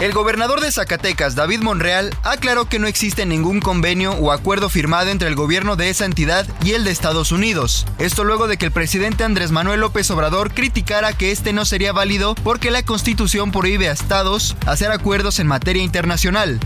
[0.00, 5.10] El gobernador de Zacatecas, David Monreal, aclaró que no existe ningún convenio o acuerdo firmado
[5.10, 7.84] entre el gobierno de esa entidad y el de Estados Unidos.
[7.98, 11.92] Esto luego de que el presidente Andrés Manuel López Obrador criticara que este no sería
[11.92, 16.58] válido porque la constitución prohíbe a estados hacer acuerdos en materia internacional.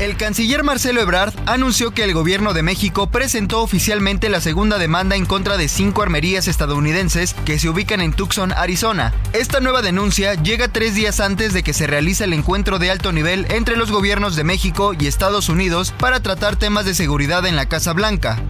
[0.00, 5.16] El canciller Marcelo Ebrard anunció que el gobierno de México presentó oficialmente la segunda demanda
[5.16, 9.12] en contra de cinco armerías estadounidenses que se ubican en Tucson, Arizona.
[9.32, 13.10] Esta nueva denuncia llega tres días antes de que se realice el encuentro de alto
[13.10, 17.56] nivel entre los gobiernos de México y Estados Unidos para tratar temas de seguridad en
[17.56, 18.40] la Casa Blanca.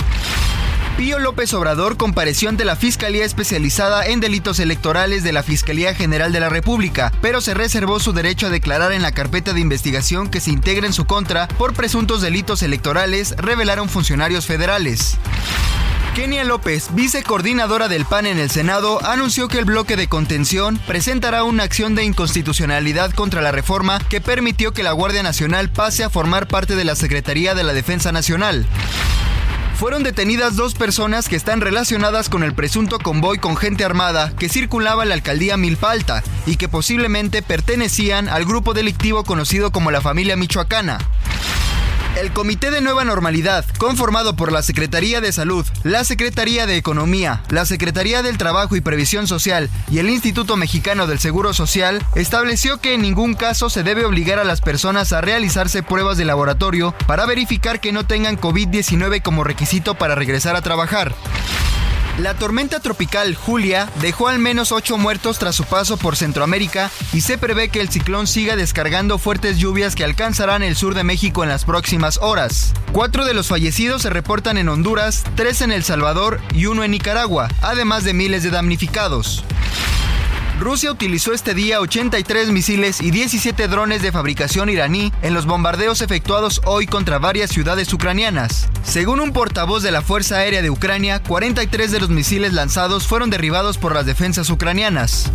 [0.99, 6.33] Pío López Obrador compareció ante la Fiscalía Especializada en Delitos Electorales de la Fiscalía General
[6.33, 10.29] de la República, pero se reservó su derecho a declarar en la carpeta de investigación
[10.29, 15.19] que se integra en su contra por presuntos delitos electorales, revelaron funcionarios federales.
[16.17, 21.45] Kenia López, vicecoordinadora del PAN en el Senado, anunció que el bloque de contención presentará
[21.45, 26.11] una acción de inconstitucionalidad contra la reforma que permitió que la Guardia Nacional pase a
[26.11, 28.67] formar parte de la Secretaría de la Defensa Nacional.
[29.79, 34.49] Fueron detenidas dos personas que están relacionadas con el presunto convoy con gente armada que
[34.49, 39.93] circulaba en la alcaldía Milpa Alta y que posiblemente pertenecían al grupo delictivo conocido como
[39.93, 40.99] la familia michoacana.
[42.17, 47.43] El Comité de Nueva Normalidad, conformado por la Secretaría de Salud, la Secretaría de Economía,
[47.51, 52.81] la Secretaría del Trabajo y Previsión Social y el Instituto Mexicano del Seguro Social, estableció
[52.81, 56.95] que en ningún caso se debe obligar a las personas a realizarse pruebas de laboratorio
[57.07, 61.15] para verificar que no tengan COVID-19 como requisito para regresar a trabajar.
[62.19, 67.21] La tormenta tropical Julia dejó al menos ocho muertos tras su paso por Centroamérica y
[67.21, 71.45] se prevé que el ciclón siga descargando fuertes lluvias que alcanzarán el sur de México
[71.45, 72.75] en las próximas horas.
[72.91, 76.91] Cuatro de los fallecidos se reportan en Honduras, tres en El Salvador y uno en
[76.91, 79.45] Nicaragua, además de miles de damnificados.
[80.59, 86.01] Rusia utilizó este día 83 misiles y 17 drones de fabricación iraní en los bombardeos
[86.01, 88.69] efectuados hoy contra varias ciudades ucranianas.
[88.83, 93.31] Según un portavoz de la Fuerza Aérea de Ucrania, 43 de los misiles lanzados fueron
[93.31, 95.31] derribados por las defensas ucranianas.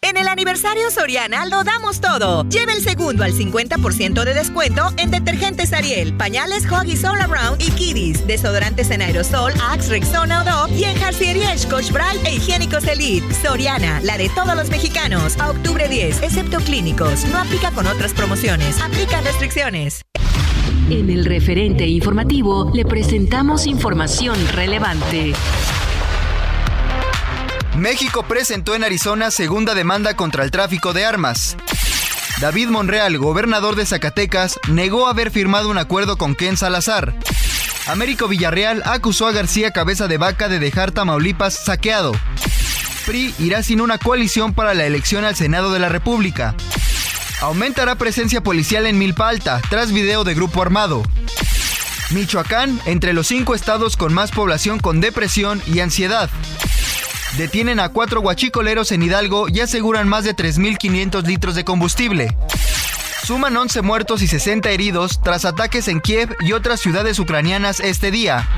[0.00, 2.44] En el aniversario Soriana lo damos todo.
[2.48, 7.70] Lleve el segundo al 50% de descuento en detergentes Ariel, pañales Huggies All Around y
[7.72, 13.26] Kiddies, desodorantes en aerosol, Axe, Rexona o y en Jarcier Scotch Bright e higiénicos Elite.
[13.34, 15.36] Soriana, la de todos los mexicanos.
[15.38, 17.24] A octubre 10, excepto clínicos.
[17.26, 18.80] No aplica con otras promociones.
[18.80, 20.02] Aplica restricciones.
[20.90, 25.34] En el referente informativo le presentamos información relevante.
[27.78, 31.56] México presentó en Arizona segunda demanda contra el tráfico de armas.
[32.40, 37.14] David Monreal, gobernador de Zacatecas, negó haber firmado un acuerdo con Ken Salazar.
[37.86, 42.12] Américo Villarreal acusó a García Cabeza de Vaca de dejar Tamaulipas saqueado.
[43.06, 46.56] PRI irá sin una coalición para la elección al Senado de la República.
[47.40, 51.04] Aumentará presencia policial en Milpa Alta tras video de grupo armado.
[52.10, 56.28] Michoacán, entre los cinco estados con más población con depresión y ansiedad.
[57.38, 62.36] Detienen a cuatro guachicoleros en Hidalgo y aseguran más de 3.500 litros de combustible.
[63.22, 68.10] Suman 11 muertos y 60 heridos tras ataques en Kiev y otras ciudades ucranianas este
[68.10, 68.48] día.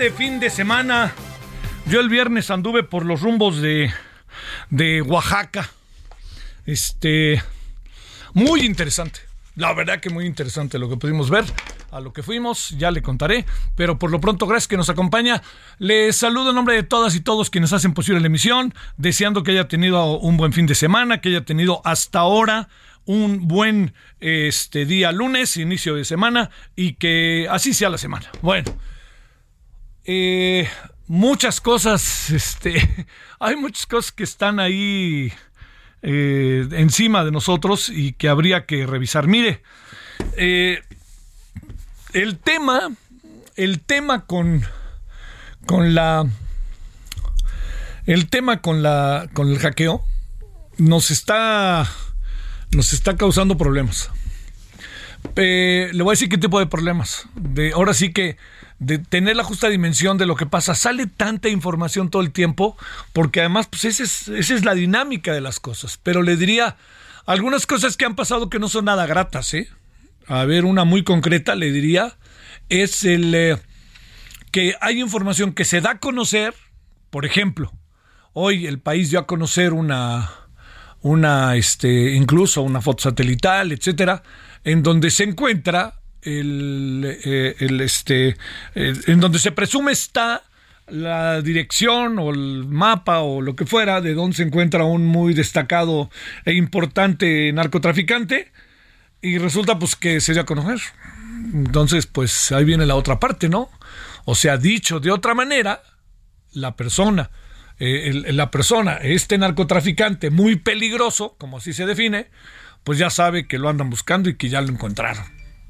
[0.00, 1.12] De fin de semana?
[1.84, 3.92] Yo el viernes anduve por los rumbos de,
[4.70, 5.68] de Oaxaca.
[6.64, 7.42] Este,
[8.32, 9.20] muy interesante.
[9.56, 11.44] La verdad que muy interesante lo que pudimos ver.
[11.90, 13.44] A lo que fuimos, ya le contaré.
[13.76, 15.42] Pero por lo pronto, gracias que nos acompaña.
[15.78, 18.72] Le saludo en nombre de todas y todos quienes hacen posible la emisión.
[18.96, 22.70] Deseando que haya tenido un buen fin de semana, que haya tenido hasta ahora
[23.04, 28.30] un buen este día lunes, inicio de semana, y que así sea la semana.
[28.40, 28.72] Bueno,
[30.04, 30.68] eh,
[31.06, 33.06] muchas cosas, este,
[33.40, 35.32] hay muchas cosas que están ahí
[36.02, 39.26] eh, encima de nosotros y que habría que revisar.
[39.26, 39.62] Mire,
[40.36, 40.82] eh,
[42.12, 42.90] el tema,
[43.56, 44.62] el tema con,
[45.66, 46.26] con la,
[48.06, 50.04] el tema con la, con el hackeo
[50.78, 51.88] nos está
[52.72, 54.10] nos está causando problemas.
[55.36, 57.26] Eh, le voy a decir qué tipo de problemas.
[57.34, 58.36] De, ahora sí que
[58.80, 60.74] de tener la justa dimensión de lo que pasa.
[60.74, 62.76] Sale tanta información todo el tiempo,
[63.12, 66.00] porque además, pues esa es, esa es la dinámica de las cosas.
[66.02, 66.76] Pero le diría
[67.26, 69.68] algunas cosas que han pasado que no son nada gratas, ¿eh?
[70.26, 72.16] A ver, una muy concreta, le diría,
[72.68, 73.58] es el eh,
[74.50, 76.54] que hay información que se da a conocer,
[77.10, 77.72] por ejemplo,
[78.32, 80.30] hoy el país dio a conocer una,
[81.02, 84.22] una, este, incluso una foto satelital, etcétera,
[84.64, 88.36] en donde se encuentra el, eh, el este,
[88.74, 90.42] en donde se presume está
[90.86, 95.34] la dirección o el mapa o lo que fuera de donde se encuentra un muy
[95.34, 96.10] destacado
[96.44, 98.50] e importante narcotraficante
[99.22, 100.80] y resulta pues que se dio a conocer.
[101.54, 103.70] Entonces, pues ahí viene la otra parte, ¿no?
[104.24, 105.82] O sea, dicho de otra manera,
[106.52, 107.30] la persona
[107.82, 112.28] eh, la persona, este narcotraficante muy peligroso, como así se define,
[112.90, 115.22] pues ya sabe que lo andan buscando y que ya lo encontraron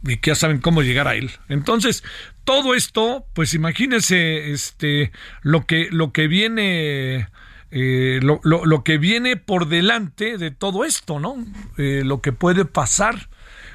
[0.03, 1.31] y que ya saben cómo llegar a él.
[1.51, 2.03] Entonces,
[2.45, 5.13] todo esto, pues imagínense este,
[5.43, 7.29] lo, que, lo que viene...
[7.73, 11.45] Eh, lo, lo, que viene por delante de todo esto, ¿no?
[11.77, 13.29] Eh, lo que puede pasar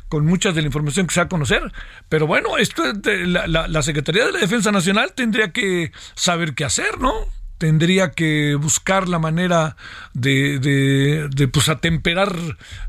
[0.09, 1.71] con mucha de la información que se va a conocer.
[2.09, 7.00] Pero bueno, esto la, la, Secretaría de la Defensa Nacional tendría que saber qué hacer,
[7.00, 7.13] ¿no?
[7.57, 9.78] Tendría que buscar la manera
[10.13, 12.36] de, pues atemperar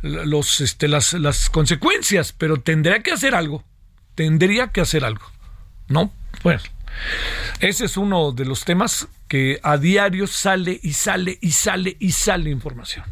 [0.02, 3.64] los, este, las, las consecuencias, pero tendría que hacer algo,
[4.14, 5.24] tendría que hacer algo,
[5.88, 6.12] ¿no?
[6.42, 6.60] Bueno,
[7.60, 12.12] ese es uno de los temas que a diario sale y sale y sale y
[12.12, 13.04] sale información.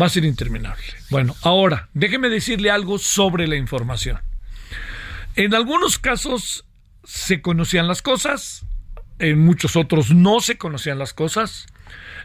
[0.00, 0.82] Va a ser interminable.
[1.10, 4.20] Bueno, ahora, déjeme decirle algo sobre la información.
[5.36, 6.64] En algunos casos
[7.04, 8.64] se conocían las cosas,
[9.30, 11.66] en muchos otros no se conocían las cosas.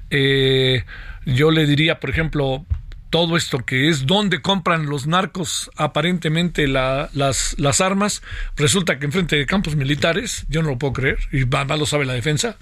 [0.09, 0.83] Eh,
[1.25, 2.65] yo le diría, por ejemplo,
[3.09, 8.21] todo esto que es donde compran los narcos aparentemente las, las armas,
[8.55, 12.05] resulta que enfrente de campos militares, yo no lo puedo creer, y más lo sabe
[12.05, 12.57] la defensa.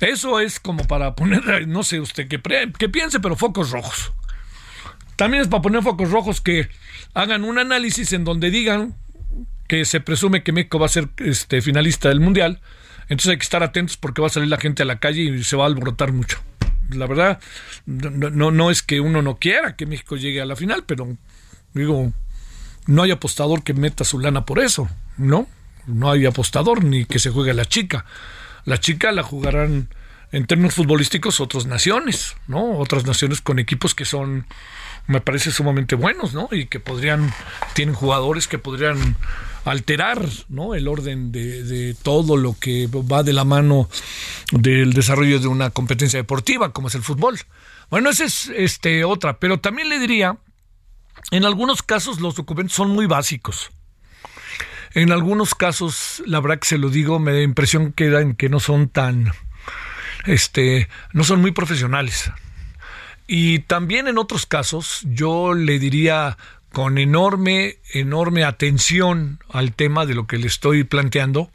[0.00, 2.40] Eso es como para poner, no sé usted qué,
[2.78, 4.12] qué piense, pero focos rojos.
[5.16, 6.68] También es para poner focos rojos que
[7.14, 8.94] hagan un análisis en donde digan
[9.68, 12.60] que se presume que México va a ser este, finalista del Mundial,
[13.12, 15.44] entonces hay que estar atentos porque va a salir la gente a la calle y
[15.44, 16.38] se va a alborotar mucho.
[16.88, 17.40] La verdad,
[17.84, 21.16] no, no, es que uno no quiera que México llegue a la final, pero
[21.74, 22.12] digo,
[22.86, 24.88] no hay apostador que meta su lana por eso,
[25.18, 25.46] ¿no?
[25.86, 28.06] No hay apostador ni que se juegue la chica.
[28.64, 29.88] La chica la jugarán
[30.32, 32.78] en términos futbolísticos otras naciones, ¿no?
[32.78, 34.46] Otras naciones con equipos que son
[35.06, 36.48] me parece sumamente buenos, ¿no?
[36.50, 37.32] Y que podrían,
[37.74, 39.16] tienen jugadores que podrían
[39.64, 40.74] alterar, ¿no?
[40.74, 43.88] El orden de, todo lo que va de la mano
[44.50, 47.38] del desarrollo de una competencia deportiva, como es el fútbol.
[47.90, 50.38] Bueno, esa es este, otra, pero también le diría,
[51.30, 53.70] en algunos casos los documentos son muy básicos.
[54.94, 58.60] En algunos casos, la verdad que se lo digo, me da impresión que, que no
[58.60, 59.32] son tan,
[60.26, 62.30] este, no son muy profesionales.
[63.26, 66.36] Y también en otros casos yo le diría
[66.72, 71.50] con enorme, enorme atención al tema de lo que le estoy planteando,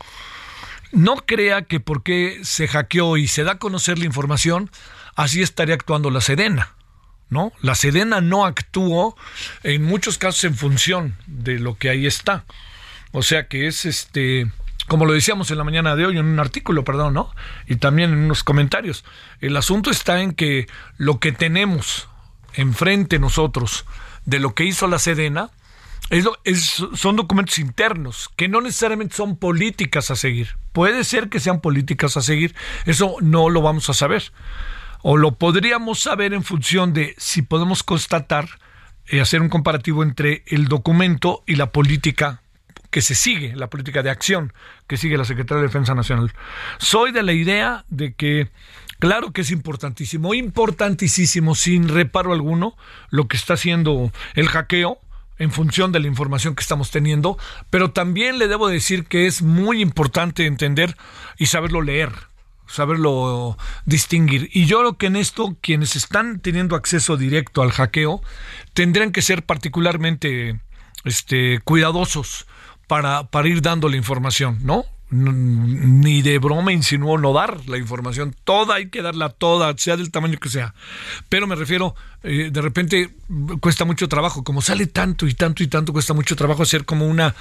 [0.92, 4.70] no crea que porque se hackeó y se da a conocer la información,
[5.16, 6.74] así estaría actuando la Sedena.
[7.30, 7.52] ¿No?
[7.62, 9.18] La Sedena no actuó
[9.64, 12.46] en muchos casos en función de lo que ahí está.
[13.12, 14.48] O sea que es este
[14.88, 17.30] como lo decíamos en la mañana de hoy, en un artículo, perdón, ¿no?
[17.68, 19.04] Y también en unos comentarios.
[19.42, 22.08] El asunto está en que lo que tenemos
[22.54, 23.86] enfrente nosotros
[24.28, 25.50] de lo que hizo la Sedena
[26.10, 30.50] es, son documentos internos, que no necesariamente son políticas a seguir.
[30.74, 32.54] Puede ser que sean políticas a seguir,
[32.86, 34.32] eso no lo vamos a saber.
[35.02, 38.48] O lo podríamos saber en función de si podemos constatar
[39.10, 42.42] y hacer un comparativo entre el documento y la política
[42.90, 44.54] que se sigue, la política de acción
[44.88, 46.34] que sigue la Secretaría de Defensa Nacional.
[46.80, 48.50] Soy de la idea de que
[49.00, 52.76] Claro que es importantísimo, importantísimo, sin reparo alguno,
[53.10, 55.00] lo que está haciendo el hackeo
[55.38, 57.38] en función de la información que estamos teniendo,
[57.70, 60.98] pero también le debo decir que es muy importante entender
[61.38, 62.12] y saberlo leer
[62.68, 64.50] saberlo distinguir.
[64.52, 68.22] Y yo creo que en esto quienes están teniendo acceso directo al hackeo
[68.74, 70.60] tendrían que ser particularmente
[71.06, 72.46] este, cuidadosos
[72.88, 74.86] para, para ir dando la información, ¿no?
[75.10, 78.36] Ni de broma insinuó no dar la información.
[78.44, 80.74] Toda hay que darla toda, sea del tamaño que sea.
[81.30, 83.10] Pero me refiero, eh, de repente
[83.62, 87.08] cuesta mucho trabajo, como sale tanto y tanto y tanto, cuesta mucho trabajo hacer como
[87.08, 87.36] una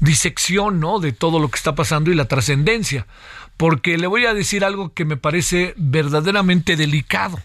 [0.00, 0.98] disección, ¿no?
[0.98, 3.06] De todo lo que está pasando y la trascendencia.
[3.56, 7.40] Porque le voy a decir algo que me parece verdaderamente delicado.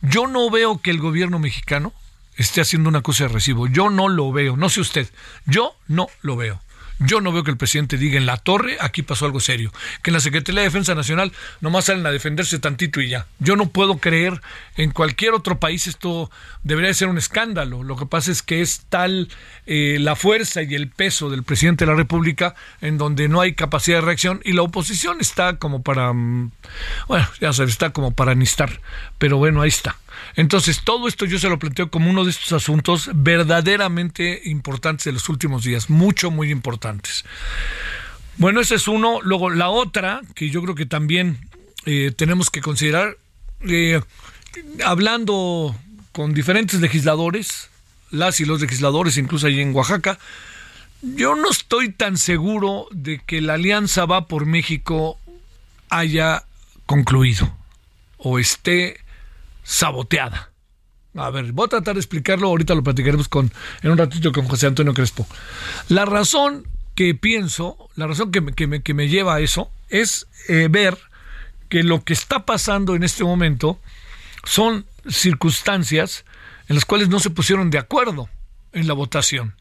[0.00, 1.92] Yo no veo que el gobierno mexicano
[2.36, 3.66] esté haciendo una cosa de recibo.
[3.66, 4.56] Yo no lo veo.
[4.56, 5.10] No sé usted.
[5.44, 6.60] Yo no lo veo.
[7.00, 9.72] Yo no veo que el presidente diga en la torre, aquí pasó algo serio.
[10.02, 13.26] Que en la Secretaría de Defensa Nacional nomás salen a defenderse tantito y ya.
[13.38, 14.42] Yo no puedo creer,
[14.76, 16.30] en cualquier otro país esto
[16.62, 17.82] debería ser un escándalo.
[17.82, 19.28] Lo que pasa es que es tal
[19.66, 23.54] eh, la fuerza y el peso del presidente de la República en donde no hay
[23.54, 26.50] capacidad de reacción y la oposición está como para, mm,
[27.08, 28.80] bueno, ya sabes, está como para anistar.
[29.16, 29.96] Pero bueno, ahí está.
[30.36, 35.12] Entonces, todo esto yo se lo planteo como uno de estos asuntos verdaderamente importantes de
[35.12, 37.24] los últimos días, mucho, muy importantes.
[38.36, 39.20] Bueno, ese es uno.
[39.22, 41.38] Luego, la otra, que yo creo que también
[41.86, 43.16] eh, tenemos que considerar,
[43.68, 44.00] eh,
[44.84, 45.76] hablando
[46.12, 47.70] con diferentes legisladores,
[48.10, 50.18] las y los legisladores, incluso ahí en Oaxaca,
[51.02, 55.18] yo no estoy tan seguro de que la alianza va por México
[55.88, 56.44] haya
[56.86, 57.50] concluido
[58.18, 59.00] o esté
[59.70, 60.50] saboteada.
[61.14, 64.46] A ver, voy a tratar de explicarlo, ahorita lo platicaremos con, en un ratito con
[64.46, 65.26] José Antonio Crespo.
[65.88, 70.66] La razón que pienso, la razón que me, que me, lleva a eso, es eh,
[70.68, 70.98] ver
[71.68, 73.80] que lo que está pasando en este momento
[74.44, 76.24] son circunstancias
[76.68, 78.28] en las cuales no se pusieron de acuerdo
[78.72, 79.54] en la votación.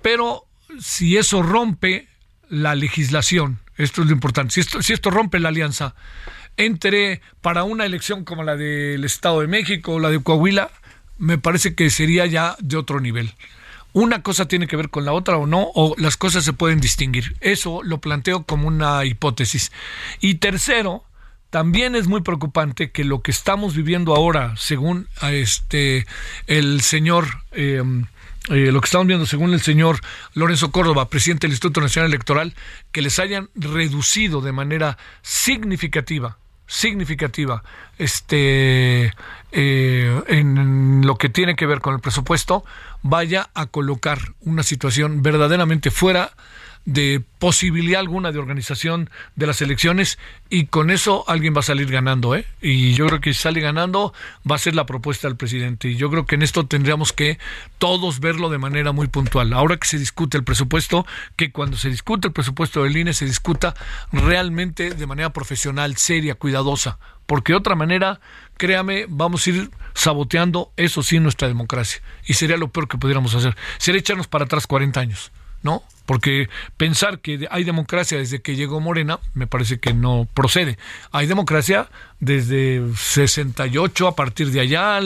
[0.00, 0.46] Pero
[0.80, 2.08] si eso rompe
[2.48, 5.94] la legislación, esto es lo importante, si esto, si esto rompe la alianza,
[6.56, 10.70] entre para una elección como la del Estado de México o la de Coahuila,
[11.18, 13.34] me parece que sería ya de otro nivel.
[13.92, 16.80] Una cosa tiene que ver con la otra o no, o las cosas se pueden
[16.80, 17.36] distinguir.
[17.40, 19.70] Eso lo planteo como una hipótesis.
[20.20, 21.04] Y tercero,
[21.50, 26.06] también es muy preocupante que lo que estamos viviendo ahora, según este
[26.48, 28.06] el señor em,
[28.50, 30.00] eh, lo que estamos viendo según el señor
[30.34, 32.54] Lorenzo Córdoba, presidente del Instituto Nacional Electoral,
[32.92, 37.62] que les hayan reducido de manera significativa significativa
[37.98, 39.12] este,
[39.52, 42.64] eh, en lo que tiene que ver con el presupuesto
[43.02, 46.32] vaya a colocar una situación verdaderamente fuera
[46.84, 50.18] de posibilidad alguna de organización de las elecciones
[50.50, 52.46] y con eso alguien va a salir ganando, ¿eh?
[52.60, 54.12] Y yo creo que si sale ganando
[54.50, 57.38] va a ser la propuesta del presidente y yo creo que en esto tendríamos que
[57.78, 59.52] todos verlo de manera muy puntual.
[59.52, 63.24] Ahora que se discute el presupuesto, que cuando se discute el presupuesto del INE se
[63.24, 63.74] discuta
[64.12, 68.20] realmente de manera profesional, seria, cuidadosa, porque de otra manera,
[68.56, 73.34] créame, vamos a ir saboteando eso sí nuestra democracia y sería lo peor que pudiéramos
[73.34, 73.56] hacer.
[73.78, 75.32] Sería echarnos para atrás 40 años,
[75.64, 75.82] ¿no?
[76.06, 80.78] porque pensar que hay democracia desde que llegó Morena me parece que no procede.
[81.12, 81.88] Hay democracia
[82.20, 85.00] desde 68 a partir de allá,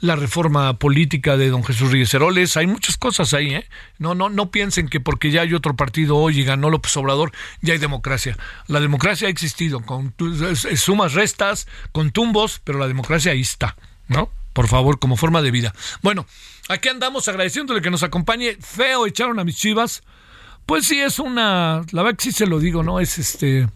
[0.00, 3.68] la reforma política de don Jesús Ríos Heroles, hay muchas cosas ahí, ¿eh?
[3.98, 7.32] No, no, no piensen que porque ya hay otro partido hoy y ganó López Obrador,
[7.60, 8.36] ya hay democracia.
[8.66, 10.14] La democracia ha existido con
[10.76, 13.76] sumas, restas, con tumbos, pero la democracia ahí está,
[14.08, 14.30] ¿no?
[14.54, 15.74] Por favor, como forma de vida.
[16.00, 16.26] Bueno,
[16.68, 18.56] aquí andamos agradeciéndole que nos acompañe.
[18.60, 20.02] Feo echaron a mis chivas
[20.66, 21.84] pues sí, es una.
[21.92, 23.00] La verdad que sí se lo digo, ¿no?
[23.00, 23.68] Es este.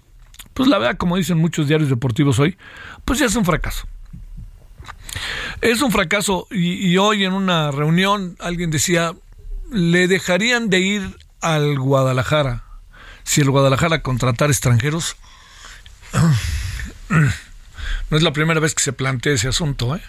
[0.54, 2.56] Pues la verdad, como dicen muchos diarios deportivos hoy,
[3.04, 3.86] pues ya es un fracaso.
[5.60, 6.46] Es un fracaso.
[6.50, 9.14] Y, hoy en una reunión alguien decía:
[9.70, 12.64] le dejarían de ir al Guadalajara
[13.22, 15.16] si el Guadalajara contratar extranjeros.
[18.10, 20.00] No es la primera vez que se plantea ese asunto, ¿eh?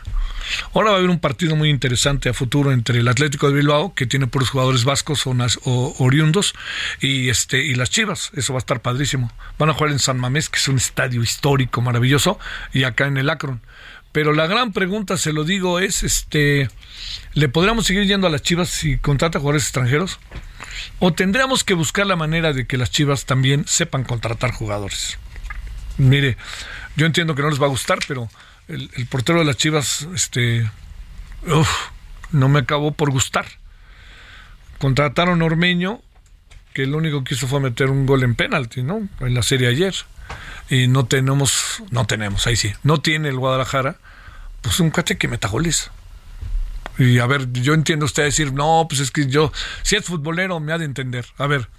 [0.73, 3.93] Ahora va a haber un partido muy interesante a futuro entre el Atlético de Bilbao,
[3.93, 6.53] que tiene puros jugadores vascos o, oriundos,
[7.01, 8.31] y este y las Chivas.
[8.35, 9.31] Eso va a estar padrísimo.
[9.57, 12.39] Van a jugar en San Mamés, que es un estadio histórico maravilloso,
[12.73, 13.61] y acá en el Akron.
[14.11, 16.69] Pero la gran pregunta, se lo digo, es este
[17.33, 20.19] ¿le podríamos seguir yendo a las Chivas si contrata jugadores extranjeros?
[20.99, 25.17] ¿O tendríamos que buscar la manera de que las Chivas también sepan contratar jugadores?
[25.97, 26.37] Mire,
[26.95, 28.29] yo entiendo que no les va a gustar, pero
[28.67, 30.69] el, portero de las Chivas, este,
[32.31, 33.45] no me acabó por gustar.
[34.77, 36.01] Contrataron a Ormeño,
[36.73, 39.07] que lo único que hizo fue meter un gol en penalti, ¿no?
[39.19, 39.95] En la serie ayer.
[40.69, 43.97] Y no tenemos, no tenemos, ahí sí, no tiene el Guadalajara,
[44.61, 45.89] pues un cuate que meta goles.
[46.99, 49.51] Y a ver, yo entiendo usted decir, no, pues es que yo,
[49.83, 51.25] si es futbolero, me ha de entender.
[51.37, 51.69] A ver,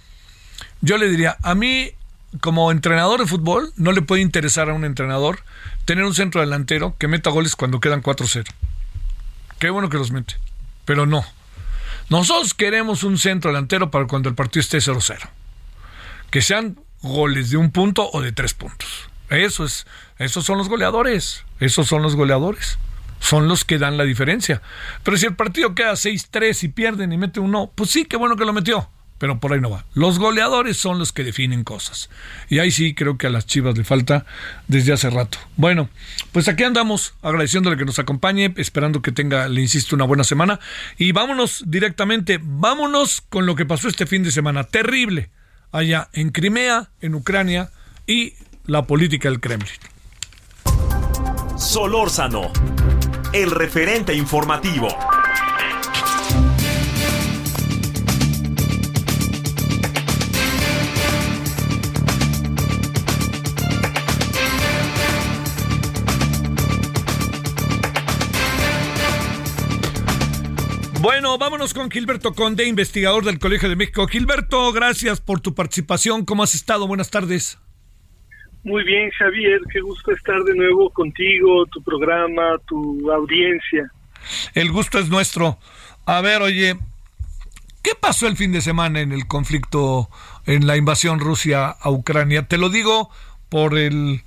[0.81, 1.91] yo le diría, a mí,
[2.39, 5.39] como entrenador de fútbol, no le puede interesar a un entrenador
[5.85, 8.45] tener un centro delantero que meta goles cuando quedan 4-0.
[9.59, 10.35] Qué bueno que los mete,
[10.85, 11.25] pero no.
[12.09, 15.17] Nosotros queremos un centro delantero para cuando el partido esté 0-0.
[16.29, 19.09] Que sean goles de un punto o de tres puntos.
[19.29, 19.85] Eso es,
[20.17, 21.45] esos son los goleadores.
[21.59, 22.77] Esos son los goleadores.
[23.19, 24.61] Son los que dan la diferencia.
[25.03, 28.35] Pero si el partido queda 6-3 y pierden y mete uno, pues sí, qué bueno
[28.35, 28.89] que lo metió.
[29.21, 29.85] Pero por ahí no va.
[29.93, 32.09] Los goleadores son los que definen cosas.
[32.49, 34.25] Y ahí sí creo que a las Chivas le falta
[34.67, 35.37] desde hace rato.
[35.57, 35.89] Bueno,
[36.31, 40.59] pues aquí andamos agradeciéndole que nos acompañe, esperando que tenga, le insisto, una buena semana.
[40.97, 44.63] Y vámonos directamente, vámonos con lo que pasó este fin de semana.
[44.63, 45.29] Terrible
[45.71, 47.69] allá en Crimea, en Ucrania
[48.07, 48.33] y
[48.65, 49.69] la política del Kremlin.
[51.57, 52.51] Solórzano,
[53.33, 54.87] el referente informativo.
[71.01, 74.05] Bueno, vámonos con Gilberto Conde, investigador del Colegio de México.
[74.05, 76.25] Gilberto, gracias por tu participación.
[76.25, 76.85] ¿Cómo has estado?
[76.85, 77.57] Buenas tardes.
[78.63, 79.61] Muy bien, Javier.
[79.73, 83.91] Qué gusto estar de nuevo contigo, tu programa, tu audiencia.
[84.53, 85.57] El gusto es nuestro.
[86.05, 86.75] A ver, oye,
[87.81, 90.07] ¿qué pasó el fin de semana en el conflicto,
[90.45, 92.47] en la invasión Rusia a Ucrania?
[92.47, 93.09] Te lo digo
[93.49, 94.21] por el,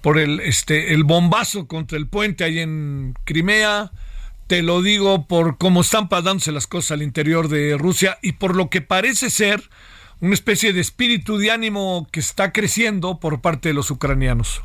[0.00, 3.90] por el, este, el bombazo contra el puente ahí en Crimea
[4.46, 8.56] te lo digo por cómo están pasándose las cosas al interior de Rusia y por
[8.56, 9.60] lo que parece ser
[10.20, 14.62] una especie de espíritu de ánimo que está creciendo por parte de los ucranianos.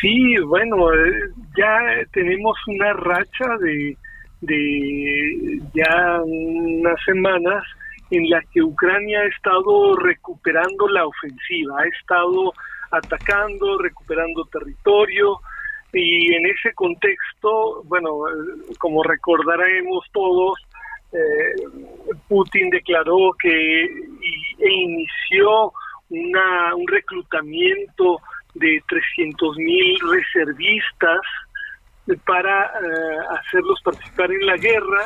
[0.00, 1.78] Sí, bueno, eh, ya
[2.12, 3.96] tenemos una racha de,
[4.40, 7.64] de ya unas semanas
[8.10, 12.52] en la que Ucrania ha estado recuperando la ofensiva, ha estado
[12.90, 15.40] atacando, recuperando territorio,
[15.92, 18.10] y en ese contexto, bueno,
[18.78, 20.58] como recordaremos todos,
[21.12, 25.72] eh, Putin declaró que e inició
[26.08, 28.18] una, un reclutamiento
[28.54, 31.20] de 300 mil reservistas
[32.24, 35.04] para eh, hacerlos participar en la guerra,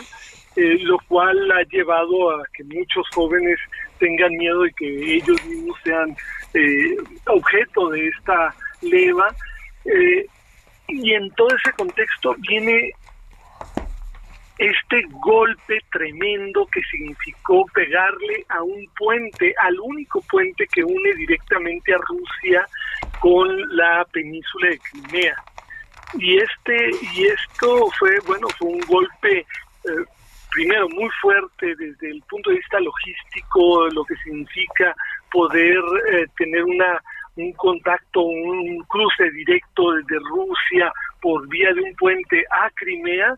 [0.55, 3.59] eh, lo cual ha llevado a que muchos jóvenes
[3.99, 6.17] tengan miedo y que ellos mismos sean
[7.27, 9.29] objeto de esta leva.
[10.89, 12.93] Y en todo ese contexto viene
[14.59, 21.95] este golpe tremendo que significó pegarle a un puente, al único puente que une directamente
[21.95, 22.67] a Rusia
[23.21, 25.35] con la península de Crimea.
[26.15, 30.05] Y este y esto fue bueno, fue un golpe eh,
[30.53, 34.95] primero muy fuerte desde el punto de vista logístico, lo que significa
[35.31, 35.77] poder
[36.13, 37.03] eh, tener una
[37.37, 43.35] un contacto, un cruce directo desde Rusia por vía de un puente a Crimea,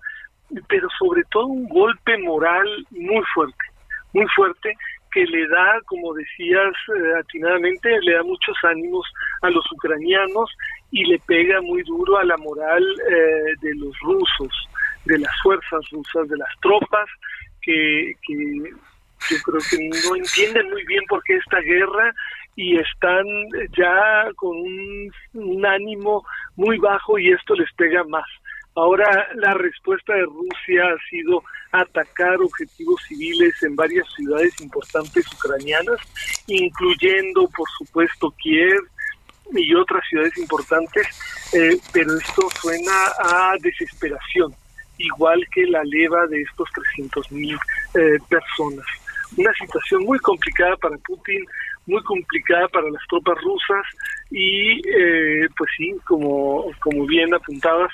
[0.69, 3.65] pero sobre todo un golpe moral muy fuerte,
[4.13, 4.77] muy fuerte
[5.13, 9.07] que le da, como decías eh, atinadamente, le da muchos ánimos
[9.43, 10.51] a los ucranianos
[10.91, 14.69] y le pega muy duro a la moral eh, de los rusos,
[15.07, 17.09] de las fuerzas rusas, de las tropas
[17.63, 18.71] que, que
[19.31, 22.15] yo creo que no entienden muy bien por qué esta guerra
[22.59, 23.25] y están
[23.77, 28.27] ya con un, ánimo muy bajo y esto les pega más.
[28.75, 36.01] Ahora la respuesta de Rusia ha sido atacar objetivos civiles en varias ciudades importantes ucranianas,
[36.49, 38.81] incluyendo por supuesto Kiev
[39.55, 41.07] y otras ciudades importantes,
[41.53, 44.53] eh, pero esto suena a desesperación,
[44.99, 47.57] igual que la leva de estos 300 mil
[47.95, 48.87] eh, personas.
[49.37, 51.45] Una situación muy complicada para Putin,
[51.89, 53.85] muy complicada para las tropas rusas
[54.31, 57.91] y eh, pues sí, como, como bien apuntabas,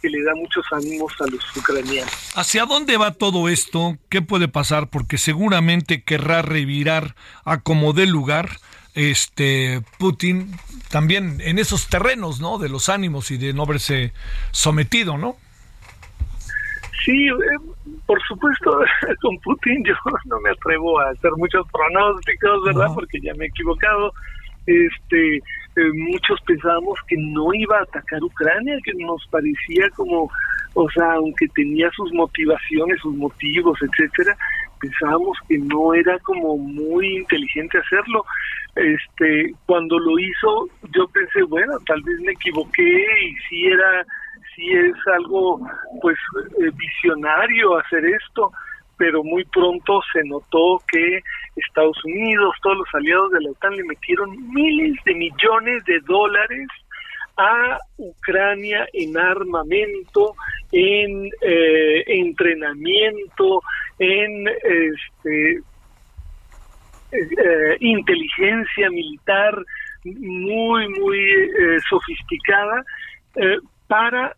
[0.00, 2.32] que le da muchos ánimos a los ucranianos.
[2.34, 3.96] ¿Hacia dónde va todo esto?
[4.08, 4.88] ¿Qué puede pasar?
[4.88, 8.48] Porque seguramente querrá revirar a como dé lugar
[8.94, 10.52] este Putin
[10.90, 12.58] también en esos terrenos, ¿no?
[12.58, 14.12] De los ánimos y de no haberse
[14.52, 15.36] sometido, ¿no?
[17.04, 17.73] Sí, eh,
[18.06, 18.80] por supuesto,
[19.22, 19.94] con Putin yo
[20.26, 22.88] no me atrevo a hacer muchos pronósticos, ¿verdad?
[22.94, 24.12] Porque ya me he equivocado.
[24.66, 30.30] Este, eh, muchos pensábamos que no iba a atacar Ucrania, que nos parecía como,
[30.74, 34.36] o sea, aunque tenía sus motivaciones, sus motivos, etcétera,
[34.80, 38.24] pensábamos que no era como muy inteligente hacerlo.
[38.76, 44.06] Este, cuando lo hizo, yo pensé, bueno, tal vez me equivoqué y si era,
[44.54, 45.60] si es algo,
[46.00, 46.16] pues,
[46.60, 48.52] eh, visionario hacer esto,
[48.96, 51.20] pero muy pronto se notó que
[51.56, 56.68] Estados Unidos, todos los aliados de la OTAN le metieron miles de millones de dólares
[57.36, 60.34] a Ucrania en armamento,
[60.70, 63.60] en eh, entrenamiento,
[63.98, 65.62] en este,
[67.12, 69.64] eh, inteligencia militar
[70.04, 72.84] muy, muy eh, sofisticada
[73.88, 74.36] para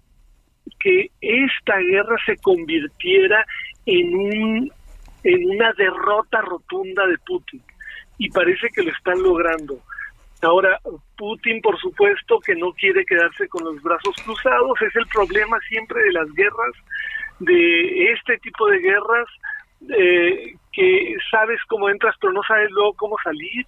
[0.81, 3.44] que esta guerra se convirtiera
[3.85, 4.72] en un
[5.24, 7.61] en una derrota rotunda de Putin
[8.18, 9.81] y parece que lo están logrando.
[10.42, 10.79] Ahora,
[11.16, 16.00] Putin, por supuesto, que no quiere quedarse con los brazos cruzados, es el problema siempre
[16.02, 16.74] de las guerras,
[17.40, 19.29] de este tipo de guerras,
[19.88, 23.66] eh, que sabes cómo entras, pero no sabes luego cómo salir.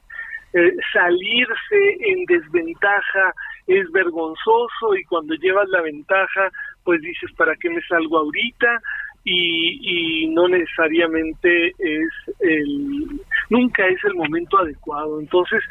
[0.55, 3.35] Eh, salirse en desventaja
[3.67, 6.51] es vergonzoso y cuando llevas la ventaja,
[6.89, 8.81] pues dices, ¿para qué me salgo ahorita?
[9.23, 12.09] Y, no necesariamente es
[12.41, 13.21] el,
[13.51, 15.21] nunca es el momento adecuado.
[15.21, 15.63] Entonces,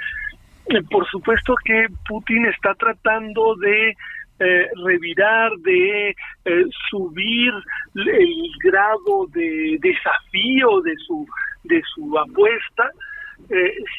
[0.67, 3.95] eh, por supuesto que Putin está tratando de
[4.39, 6.09] eh, revirar, de
[6.45, 7.51] eh, subir
[7.95, 11.25] el grado de desafío de su
[11.63, 12.91] de su apuesta.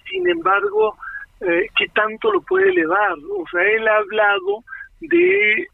[0.09, 0.95] sin embargo,
[1.41, 3.15] ¿qué tanto lo puede elevar?
[3.37, 4.63] O sea, él ha hablado
[5.01, 5.67] de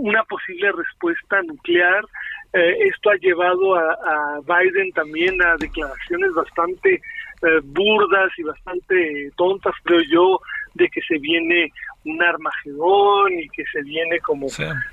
[0.00, 2.04] una posible respuesta nuclear.
[2.52, 7.00] esto ha llevado a, a Biden también a declaraciones bastante
[7.42, 10.40] eh, burdas y bastante tontas, creo yo,
[10.74, 11.72] de que se viene
[12.04, 14.46] un Armagedón y que se viene como,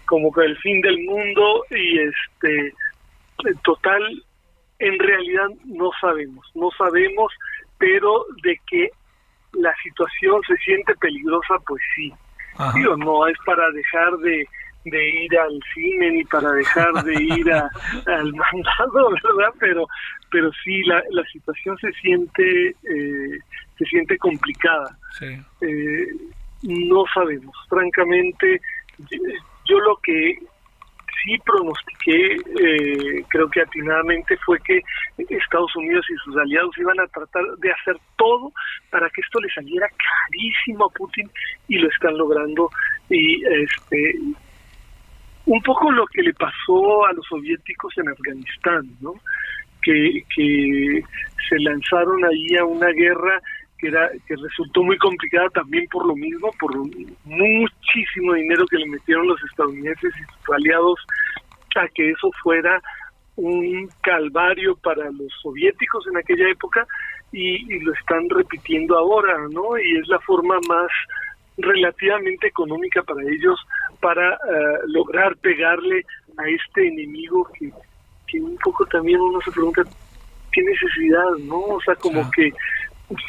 [0.05, 2.73] como el fin del mundo y este
[3.63, 4.01] total
[4.79, 7.33] en realidad no sabemos, no sabemos,
[7.77, 8.91] pero de que
[9.51, 12.13] la situación se siente peligrosa, pues sí.
[12.75, 14.47] Digo, no es para dejar de,
[14.89, 17.69] de ir al cine ni para dejar de ir a,
[18.05, 19.53] al mandado, ¿verdad?
[19.59, 19.87] Pero,
[20.31, 23.37] pero sí, la, la situación se siente, eh,
[23.77, 24.97] se siente complicada.
[25.61, 26.07] Eh,
[26.63, 28.61] no sabemos, francamente,
[29.65, 30.37] yo, lo que
[31.23, 34.81] sí pronostiqué, eh, creo que atinadamente, fue que
[35.17, 38.51] Estados Unidos y sus aliados iban a tratar de hacer todo
[38.89, 41.29] para que esto le saliera carísimo a Putin
[41.67, 42.69] y lo están logrando
[43.09, 44.15] y este
[45.47, 49.13] un poco lo que le pasó a los soviéticos en Afganistán, ¿no?
[49.81, 51.01] Que, que
[51.49, 53.41] se lanzaron ahí a una guerra
[53.77, 58.87] que era que resultó muy complicada también por lo mismo, por muchísimo dinero que le
[58.87, 60.99] metieron los estadounidenses y sus aliados
[61.75, 62.81] a que eso fuera
[63.35, 66.85] un calvario para los soviéticos en aquella época
[67.31, 69.77] y, y lo están repitiendo ahora, ¿no?
[69.77, 70.89] Y es la forma más
[71.57, 73.59] relativamente económica para ellos
[73.99, 74.37] para eh,
[74.87, 76.03] lograr pegarle
[76.37, 77.71] a este enemigo que,
[78.27, 79.83] que un poco también uno se pregunta
[80.51, 81.59] qué necesidad, ¿no?
[81.59, 82.51] O sea, como que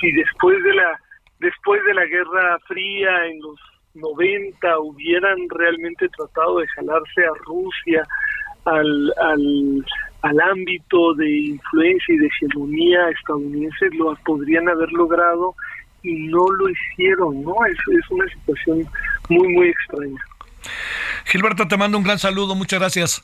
[0.00, 1.00] si después de la
[1.40, 3.58] después de la Guerra Fría en los
[3.94, 8.02] 90 hubieran realmente tratado de jalarse a Rusia
[8.64, 9.84] al, al,
[10.22, 15.54] al ámbito de influencia y de hegemonía estadounidense, lo podrían haber logrado
[16.02, 17.54] y no lo hicieron, ¿no?
[17.66, 18.88] Es, es una situación
[19.28, 20.18] muy, muy extraña.
[21.26, 23.22] Gilberto, te mando un gran saludo, muchas gracias.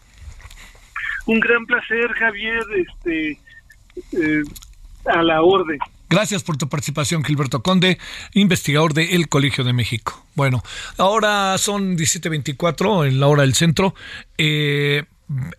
[1.27, 3.39] Un gran placer, Javier, este,
[4.13, 4.43] eh,
[5.07, 5.79] a la orden.
[6.11, 7.99] Gracias por tu participación, Gilberto Conde,
[8.35, 10.25] investigador de El Colegio de México.
[10.35, 10.63] Bueno,
[10.99, 13.95] ahora son 17.24 en la hora del centro.
[14.39, 15.05] Eh,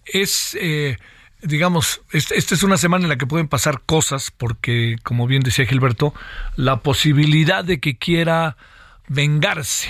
[0.05, 0.57] es...
[0.59, 0.97] Eh,
[1.45, 5.65] digamos, esta es una semana en la que pueden pasar cosas, porque, como bien decía
[5.65, 6.13] Gilberto,
[6.55, 8.57] la posibilidad de que quiera
[9.07, 9.89] vengarse,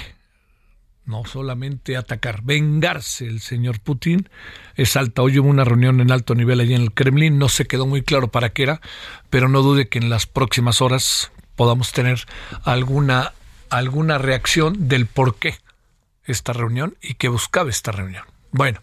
[1.05, 4.27] no solamente atacar, vengarse el señor Putin
[4.75, 5.21] es alta.
[5.21, 8.01] Hoy hubo una reunión en alto nivel allí en el Kremlin, no se quedó muy
[8.01, 8.81] claro para qué era,
[9.29, 12.25] pero no dude que en las próximas horas podamos tener
[12.63, 13.33] alguna,
[13.69, 15.57] alguna reacción del por qué
[16.25, 18.25] esta reunión y qué buscaba esta reunión.
[18.51, 18.81] Bueno,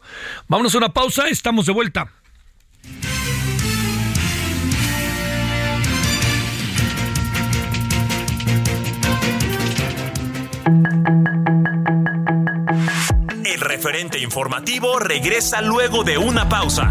[0.48, 2.12] vámonos a una pausa, estamos de vuelta.
[13.44, 16.90] El referente informativo regresa luego de una pausa.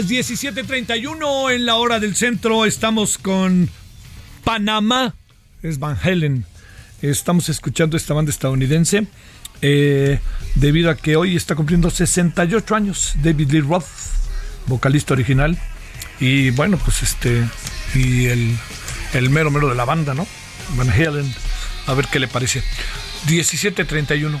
[0.00, 2.64] Las 17:31 en la hora del centro.
[2.64, 3.68] Estamos con
[4.44, 5.14] Panamá.
[5.62, 6.46] Es Van Helen.
[7.02, 9.06] Estamos escuchando esta banda estadounidense.
[9.62, 10.18] eh,
[10.54, 13.84] debido a que hoy está cumpliendo 68 años David Lee Roth,
[14.66, 15.58] vocalista original.
[16.18, 17.46] Y bueno, pues este.
[17.94, 18.56] Y el,
[19.12, 20.26] el mero mero de la banda, ¿no?
[20.76, 21.30] Van Halen.
[21.86, 22.62] A ver qué le parece.
[23.26, 24.40] 17:31.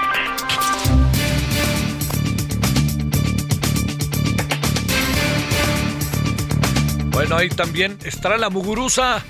[7.11, 9.21] Bueno, ahí también estará la Muguruza,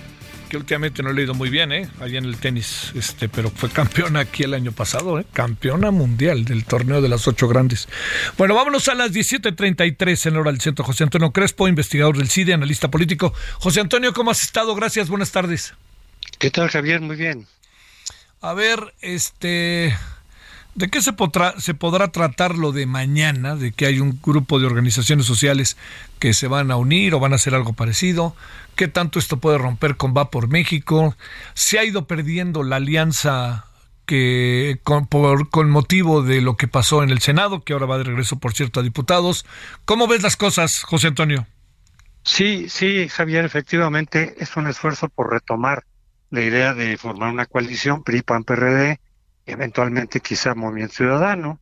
[0.50, 1.90] que últimamente no he leído muy bien, ¿eh?
[2.00, 5.26] Allá en el tenis, este, pero fue campeona aquí el año pasado, ¿eh?
[5.34, 7.90] Campeona mundial del torneo de las ocho grandes.
[8.38, 10.86] Bueno, vámonos a las 17.33 en la hora del centro.
[10.86, 13.34] José Antonio Crespo, investigador del CIDE, analista político.
[13.58, 14.76] José Antonio, ¿cómo has estado?
[14.76, 15.74] Gracias, buenas tardes.
[16.38, 17.02] ¿Qué tal, Javier?
[17.02, 17.48] Muy bien.
[18.42, 19.98] A ver, este...
[20.74, 23.56] ¿De qué se podrá, se podrá tratar lo de mañana?
[23.56, 25.78] De que hay un grupo de organizaciones sociales
[26.18, 28.36] que se van a unir o van a hacer algo parecido.
[28.76, 31.16] ¿Qué tanto esto puede romper con Va por México?
[31.54, 33.66] ¿Se ha ido perdiendo la alianza
[34.06, 37.98] que con, por, con motivo de lo que pasó en el Senado, que ahora va
[37.98, 39.46] de regreso, por cierto, a diputados?
[39.84, 41.48] ¿Cómo ves las cosas, José Antonio?
[42.24, 45.84] Sí, sí, Javier, efectivamente es un esfuerzo por retomar
[46.30, 49.00] la idea de formar una coalición PRI-PAN-PRD
[49.52, 51.60] eventualmente quizá Movimiento Ciudadano.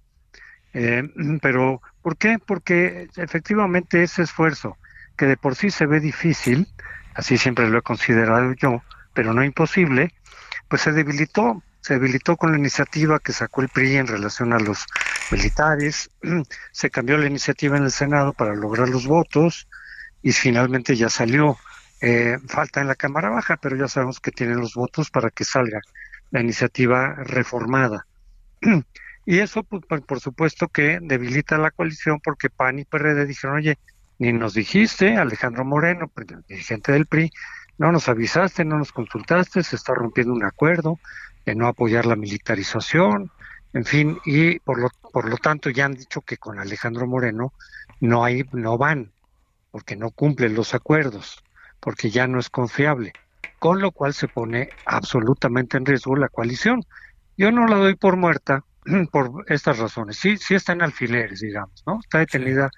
[0.73, 1.03] Eh,
[1.41, 2.37] pero, ¿por qué?
[2.39, 4.77] Porque efectivamente ese esfuerzo,
[5.17, 6.67] que de por sí se ve difícil,
[7.15, 8.81] así siempre lo he considerado yo,
[9.13, 10.13] pero no imposible,
[10.67, 14.59] pues se debilitó, se debilitó con la iniciativa que sacó el PRI en relación a
[14.59, 14.85] los
[15.31, 16.09] militares,
[16.71, 19.67] se cambió la iniciativa en el Senado para lograr los votos
[20.21, 21.57] y finalmente ya salió.
[22.01, 25.43] Eh, falta en la Cámara Baja, pero ya sabemos que tienen los votos para que
[25.43, 25.81] salga
[26.31, 28.05] la iniciativa reformada.
[29.25, 33.77] Y eso, pues, por supuesto, que debilita la coalición porque PAN y PRD dijeron, oye,
[34.17, 37.31] ni nos dijiste, Alejandro Moreno, pues, dirigente del PRI,
[37.77, 40.97] no nos avisaste, no nos consultaste, se está rompiendo un acuerdo
[41.45, 43.29] de no apoyar la militarización,
[43.73, 47.53] en fin, y por lo, por lo tanto ya han dicho que con Alejandro Moreno
[47.99, 49.11] no hay, no van,
[49.69, 51.43] porque no cumplen los acuerdos,
[51.79, 53.13] porque ya no es confiable
[53.59, 56.81] con lo cual se pone absolutamente en riesgo la coalición.
[57.37, 58.63] Yo no la doy por muerta,
[59.11, 60.17] por estas razones.
[60.17, 61.99] Sí, sí está en alfileres, digamos, ¿no?
[61.99, 62.69] Está detenida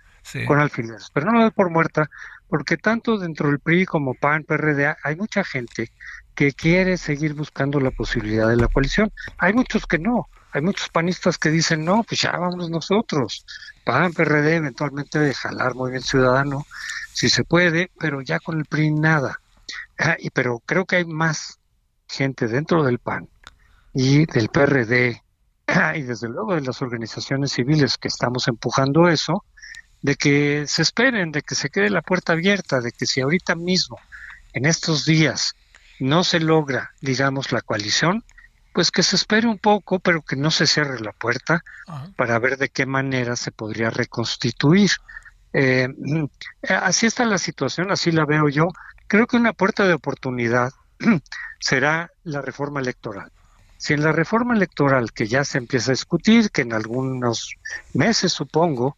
[0.45, 2.09] con alfileres, pero no lo doy por muerta,
[2.47, 5.91] porque tanto dentro del PRI como PAN, PRD, hay mucha gente
[6.35, 9.11] que quiere seguir buscando la posibilidad de la coalición.
[9.37, 10.27] Hay muchos que no.
[10.53, 13.45] Hay muchos panistas que dicen, no, pues ya vamos nosotros.
[13.83, 16.65] PAN, PRD, eventualmente de jalar bien Ciudadano,
[17.13, 19.40] si se puede, pero ya con el PRI nada.
[20.01, 21.59] Ah, y, pero creo que hay más
[22.07, 23.29] gente dentro del PAN
[23.93, 25.21] y del PRD
[25.67, 29.45] ah, y desde luego de las organizaciones civiles que estamos empujando eso,
[30.01, 33.55] de que se esperen, de que se quede la puerta abierta, de que si ahorita
[33.55, 33.97] mismo,
[34.53, 35.55] en estos días,
[35.99, 38.23] no se logra, digamos, la coalición,
[38.73, 41.63] pues que se espere un poco, pero que no se cierre la puerta
[42.15, 44.89] para ver de qué manera se podría reconstituir.
[45.53, 45.89] Eh,
[46.67, 48.69] así está la situación, así la veo yo.
[49.11, 50.71] Creo que una puerta de oportunidad
[51.59, 53.29] será la reforma electoral.
[53.77, 57.55] Si en la reforma electoral que ya se empieza a discutir, que en algunos
[57.93, 58.95] meses supongo,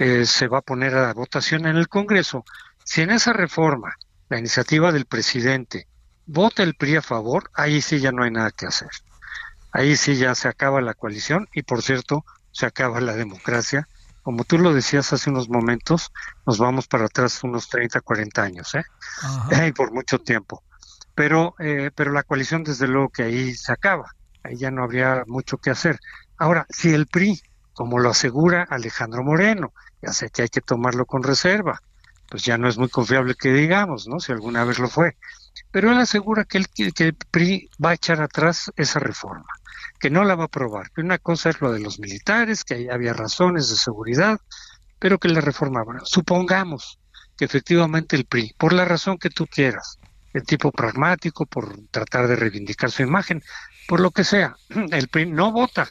[0.00, 2.44] eh, se va a poner a votación en el Congreso,
[2.82, 3.94] si en esa reforma
[4.28, 5.86] la iniciativa del presidente
[6.26, 8.90] vota el PRI a favor, ahí sí ya no hay nada que hacer.
[9.70, 13.86] Ahí sí ya se acaba la coalición y por cierto se acaba la democracia.
[14.22, 16.12] Como tú lo decías hace unos momentos,
[16.46, 18.84] nos vamos para atrás unos 30, 40 años, ¿eh?
[19.66, 20.62] y por mucho tiempo.
[21.14, 25.24] Pero, eh, pero la coalición desde luego que ahí se acaba, ahí ya no habría
[25.26, 25.98] mucho que hacer.
[26.38, 27.42] Ahora, si el PRI,
[27.74, 31.80] como lo asegura Alejandro Moreno, ya sé que hay que tomarlo con reserva,
[32.30, 34.20] pues ya no es muy confiable que digamos, ¿no?
[34.20, 35.16] Si alguna vez lo fue.
[35.70, 39.46] Pero él asegura que el, que el PRI va a echar atrás esa reforma
[40.02, 40.90] que no la va a aprobar.
[40.96, 44.40] Una cosa es lo de los militares, que ahí había razones de seguridad,
[44.98, 46.98] pero que la reforma, supongamos
[47.38, 50.00] que efectivamente el PRI, por la razón que tú quieras,
[50.34, 53.44] el tipo pragmático, por tratar de reivindicar su imagen,
[53.86, 54.56] por lo que sea,
[54.90, 55.88] el PRI no vota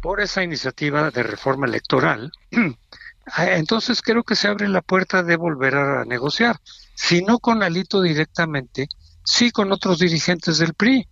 [0.00, 2.32] por esa iniciativa de reforma electoral,
[3.36, 6.56] entonces creo que se abre la puerta de volver a negociar,
[6.94, 8.88] si no con Alito directamente,
[9.22, 11.09] sí con otros dirigentes del PRI.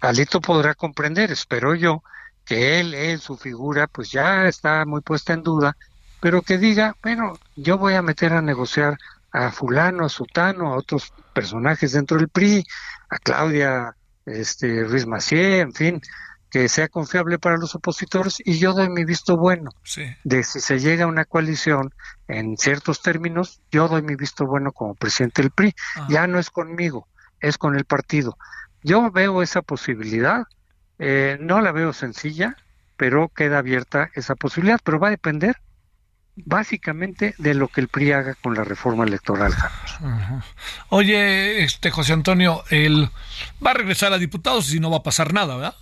[0.00, 2.02] Alito podrá comprender, espero yo,
[2.44, 5.76] que él, él, su figura, pues ya está muy puesta en duda,
[6.20, 8.98] pero que diga, bueno, yo voy a meter a negociar
[9.32, 12.64] a fulano, a sutano, a otros personajes dentro del PRI,
[13.08, 13.94] a Claudia
[14.26, 16.00] este, Ruiz Macié, en fin,
[16.50, 19.70] que sea confiable para los opositores y yo doy mi visto bueno
[20.24, 21.94] de si se llega a una coalición
[22.26, 25.74] en ciertos términos, yo doy mi visto bueno como presidente del PRI.
[26.08, 27.06] Ya no es conmigo,
[27.40, 28.36] es con el partido.
[28.82, 30.44] Yo veo esa posibilidad,
[30.98, 32.56] eh, no la veo sencilla,
[32.96, 35.56] pero queda abierta esa posibilidad, pero va a depender
[36.36, 39.54] básicamente de lo que el PRI haga con la reforma electoral.
[40.88, 43.10] Oye, este José Antonio, él
[43.64, 45.74] va a regresar a diputados y no va a pasar nada, ¿verdad?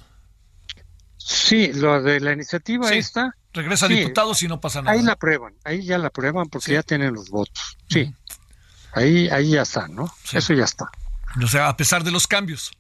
[1.17, 3.35] Sí, lo de la iniciativa esta.
[3.53, 4.97] Regresa a diputados y no pasa nada.
[4.97, 7.77] Ahí la prueban, ahí ya la prueban porque ya tienen los votos.
[7.89, 8.15] Sí,
[8.93, 10.13] ahí, ahí ya está, ¿no?
[10.33, 10.89] Eso ya está.
[11.43, 12.71] O sea, a pesar de los cambios.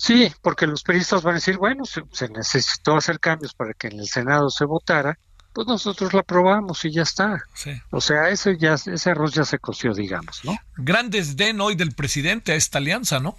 [0.00, 4.00] Sí, porque los periodistas van a decir, bueno, se, necesitó hacer cambios para que en
[4.00, 5.18] el Senado se votara,
[5.52, 7.44] pues nosotros lo aprobamos y ya está.
[7.90, 10.56] O sea, ese, ya, ese arroz ya se coció, digamos, ¿no?
[10.78, 13.36] Gran desdén hoy del presidente a esta alianza, ¿no?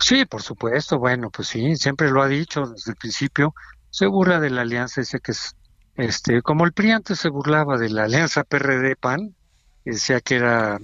[0.00, 3.54] Sí, por supuesto, bueno, pues sí, siempre lo ha dicho desde el principio,
[3.90, 5.54] se burla de la alianza, dice que es,
[5.96, 9.34] este, como el PRI antes se burlaba de la alianza PRD-PAN,
[9.92, 10.78] decía que era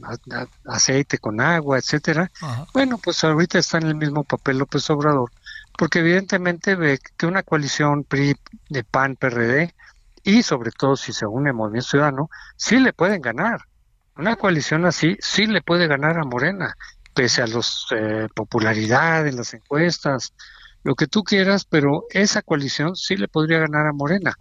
[0.66, 2.30] aceite con agua, etcétera.
[2.72, 5.30] Bueno, pues ahorita está en el mismo papel López Obrador,
[5.76, 8.36] porque evidentemente ve que una coalición PRI
[8.68, 9.74] de PAN PRD
[10.22, 13.62] y sobre todo si se une Movimiento Ciudadano, sí le pueden ganar.
[14.16, 16.76] Una coalición así sí le puede ganar a Morena,
[17.14, 20.32] pese a los eh, popularidad en las encuestas,
[20.84, 24.38] lo que tú quieras, pero esa coalición sí le podría ganar a Morena.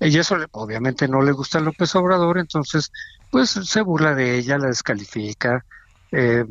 [0.00, 2.92] Y eso obviamente no le gusta a López Obrador, entonces
[3.30, 5.64] pues se burla de ella, la descalifica,
[6.10, 6.44] eh,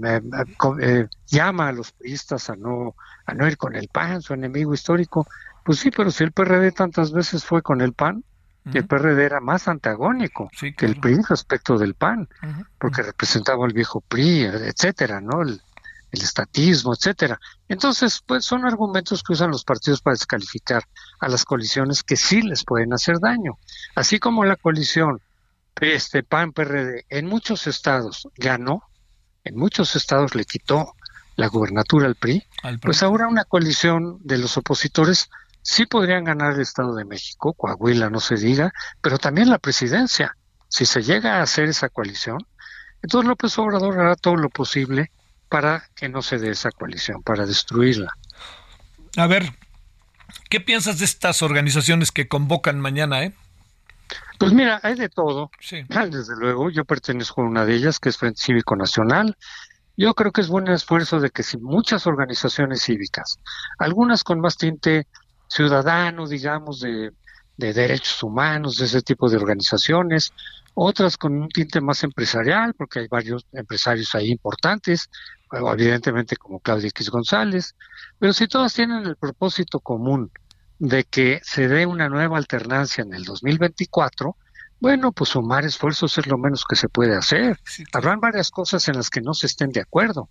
[0.82, 4.74] eh, llama a los priistas a no, a no ir con el PAN, su enemigo
[4.74, 5.28] histórico.
[5.66, 8.24] Pues sí, pero si el PRD tantas veces fue con el PAN,
[8.74, 12.30] el PRD era más antagónico que el PRI respecto del PAN,
[12.80, 15.42] porque representaba el viejo PRI, etcétera, ¿no?
[15.42, 15.62] El,
[16.14, 17.40] el estatismo, etcétera.
[17.68, 20.84] Entonces, pues son argumentos que usan los partidos para descalificar
[21.20, 23.58] a las coaliciones que sí les pueden hacer daño.
[23.96, 25.20] Así como la coalición
[25.82, 28.84] este PAN PRD en muchos estados ganó,
[29.44, 30.94] en muchos estados le quitó
[31.36, 32.44] la gubernatura al PRI,
[32.82, 35.30] pues ahora una coalición de los opositores
[35.64, 40.38] sí podrían ganar el Estado de México, Coahuila no se diga, pero también la presidencia.
[40.70, 42.38] Si se llega a hacer esa coalición,
[43.02, 45.12] entonces López Obrador hará todo lo posible
[45.54, 48.12] para que no se dé esa coalición, para destruirla.
[49.18, 49.54] A ver,
[50.50, 53.34] ¿Qué piensas de estas organizaciones que convocan mañana, eh?
[54.40, 55.52] Pues mira, hay de todo.
[55.60, 55.84] Sí.
[56.12, 59.38] Desde luego, yo pertenezco a una de ellas, que es Frente Cívico Nacional.
[59.96, 63.40] Yo creo que es buen esfuerzo de que si muchas organizaciones cívicas,
[63.78, 65.08] algunas con más tinte
[65.48, 67.12] ciudadano, digamos, de,
[67.58, 70.34] de derechos humanos, de ese tipo de organizaciones,
[70.74, 75.10] otras con un tinte más empresarial, porque hay varios empresarios ahí importantes,
[75.54, 77.76] evidentemente como Claudia X González,
[78.20, 80.32] pero si todas tienen el propósito común
[80.80, 84.36] de que se dé una nueva alternancia en el 2024,
[84.84, 87.58] bueno, pues sumar esfuerzos es lo menos que se puede hacer.
[87.94, 90.28] Habrán varias cosas en las que no se estén de acuerdo,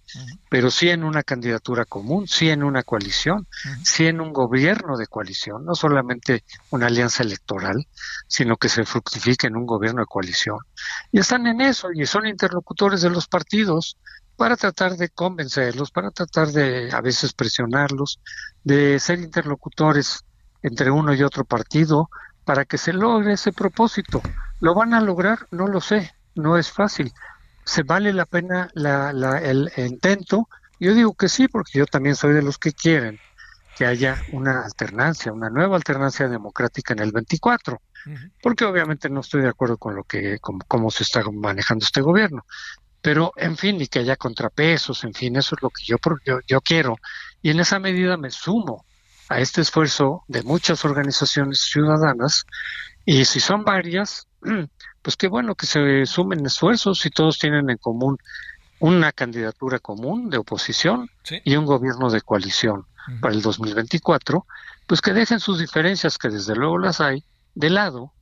[0.50, 3.48] pero sí en una candidatura común, sí en una coalición,
[3.82, 7.88] sí en un gobierno de coalición, no solamente una alianza electoral,
[8.28, 10.58] sino que se fructifique en un gobierno de coalición.
[11.10, 13.96] Y están en eso y son interlocutores de los partidos
[14.42, 18.18] para tratar de convencerlos, para tratar de a veces presionarlos,
[18.64, 20.24] de ser interlocutores
[20.64, 22.10] entre uno y otro partido,
[22.44, 24.20] para que se logre ese propósito.
[24.58, 25.46] ¿Lo van a lograr?
[25.52, 27.12] No lo sé, no es fácil.
[27.64, 30.48] ¿Se vale la pena la, la, el, intento?
[30.80, 33.20] Yo digo que sí, porque yo también soy de los que quieren
[33.76, 37.80] que haya una alternancia, una nueva alternancia democrática en el 24,
[38.42, 42.00] porque obviamente no estoy de acuerdo con lo que, con, cómo se está manejando este
[42.00, 42.44] gobierno.
[43.02, 46.38] Pero, en fin, y que haya contrapesos, en fin, eso es lo que yo, yo,
[46.46, 46.96] yo quiero.
[47.42, 48.86] Y en esa medida me sumo
[49.28, 52.46] a este esfuerzo de muchas organizaciones ciudadanas
[53.04, 54.28] y si son varias,
[55.02, 58.18] pues qué bueno que se sumen esfuerzos y todos tienen en común
[58.78, 61.08] una candidatura común de oposición
[61.44, 62.86] y un gobierno de coalición
[63.20, 64.46] para el 2024,
[64.86, 67.24] pues que dejen sus diferencias, que desde luego las hay,
[67.54, 68.12] de lado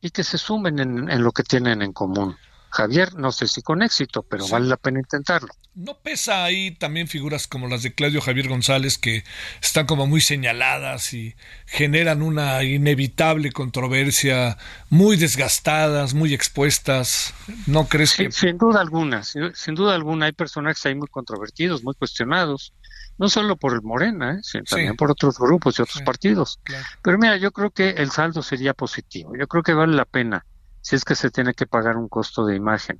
[0.00, 2.36] y que se sumen en lo que tienen en común.
[2.70, 5.48] Javier, no sé si con éxito, pero vale la pena intentarlo.
[5.74, 9.24] ¿No pesa ahí también figuras como las de Claudio Javier González que
[9.62, 11.34] están como muy señaladas y
[11.66, 14.58] generan una inevitable controversia,
[14.90, 17.32] muy desgastadas, muy expuestas?
[17.66, 18.30] ¿No crees que...?
[18.32, 22.74] Sin duda alguna, sin, duda alguna hay personajes ahí muy controvertidos, muy cuestionados,
[23.16, 24.40] no solo por el Morena, ¿eh?
[24.42, 26.60] sino también por otros grupos y otros partidos.
[27.02, 30.44] Pero mira, yo creo que el saldo sería positivo, yo creo que vale la pena
[30.88, 32.98] si es que se tiene que pagar un costo de imagen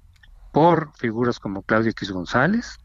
[0.52, 2.76] por figuras como Claudio X González,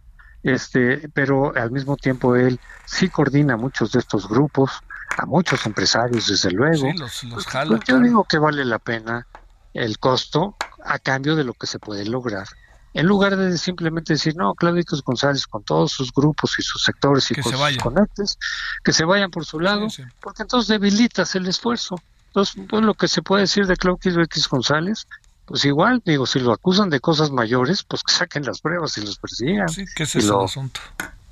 [0.44, 4.72] este, pero al mismo tiempo él sí coordina muchos de estos grupos,
[5.18, 6.90] a muchos empresarios desde luego.
[6.98, 9.28] los, los pues, pues, yo digo que vale la pena
[9.74, 12.48] el costo a cambio de lo que se puede lograr.
[12.94, 16.82] En lugar de simplemente decir, no, Claudio X González con todos sus grupos y sus
[16.82, 18.38] sectores y con sus conectes,
[18.86, 19.88] que se vayan por su lado,
[20.22, 21.98] porque entonces debilitas el esfuerzo.
[22.34, 25.08] Entonces, pues lo que se puede decir de Claudio X González,
[25.46, 29.02] pues igual, digo, si lo acusan de cosas mayores, pues que saquen las pruebas y
[29.02, 29.70] los persigan.
[29.70, 30.82] Sí, que ese es el asunto.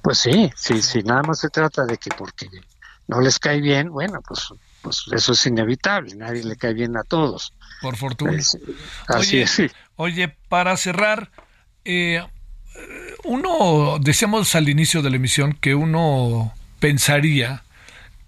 [0.03, 2.47] Pues sí, sí, sí, nada más se trata de que porque
[3.07, 7.01] no les cae bien, bueno, pues, pues eso es inevitable, nadie le cae bien a
[7.01, 7.51] todos.
[7.81, 8.37] Por fortuna.
[9.07, 9.71] Así es, sí.
[9.95, 11.31] Oye, para cerrar,
[11.83, 12.23] eh,
[13.23, 17.63] uno, decíamos al inicio de la emisión que uno pensaría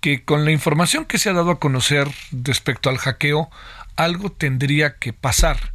[0.04, 3.50] que con la información que se ha dado a conocer respecto al hackeo,
[3.96, 5.74] algo tendría que pasar,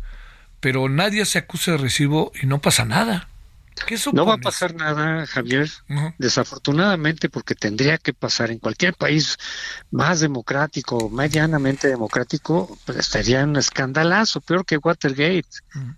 [0.61, 3.27] pero nadie se acusa de recibo y no pasa nada.
[3.87, 5.71] ¿Qué no va a pasar nada, Javier,
[6.19, 9.39] desafortunadamente, porque tendría que pasar en cualquier país
[9.91, 15.49] más democrático, medianamente democrático, pues estaría un escandalazo, peor que Watergate,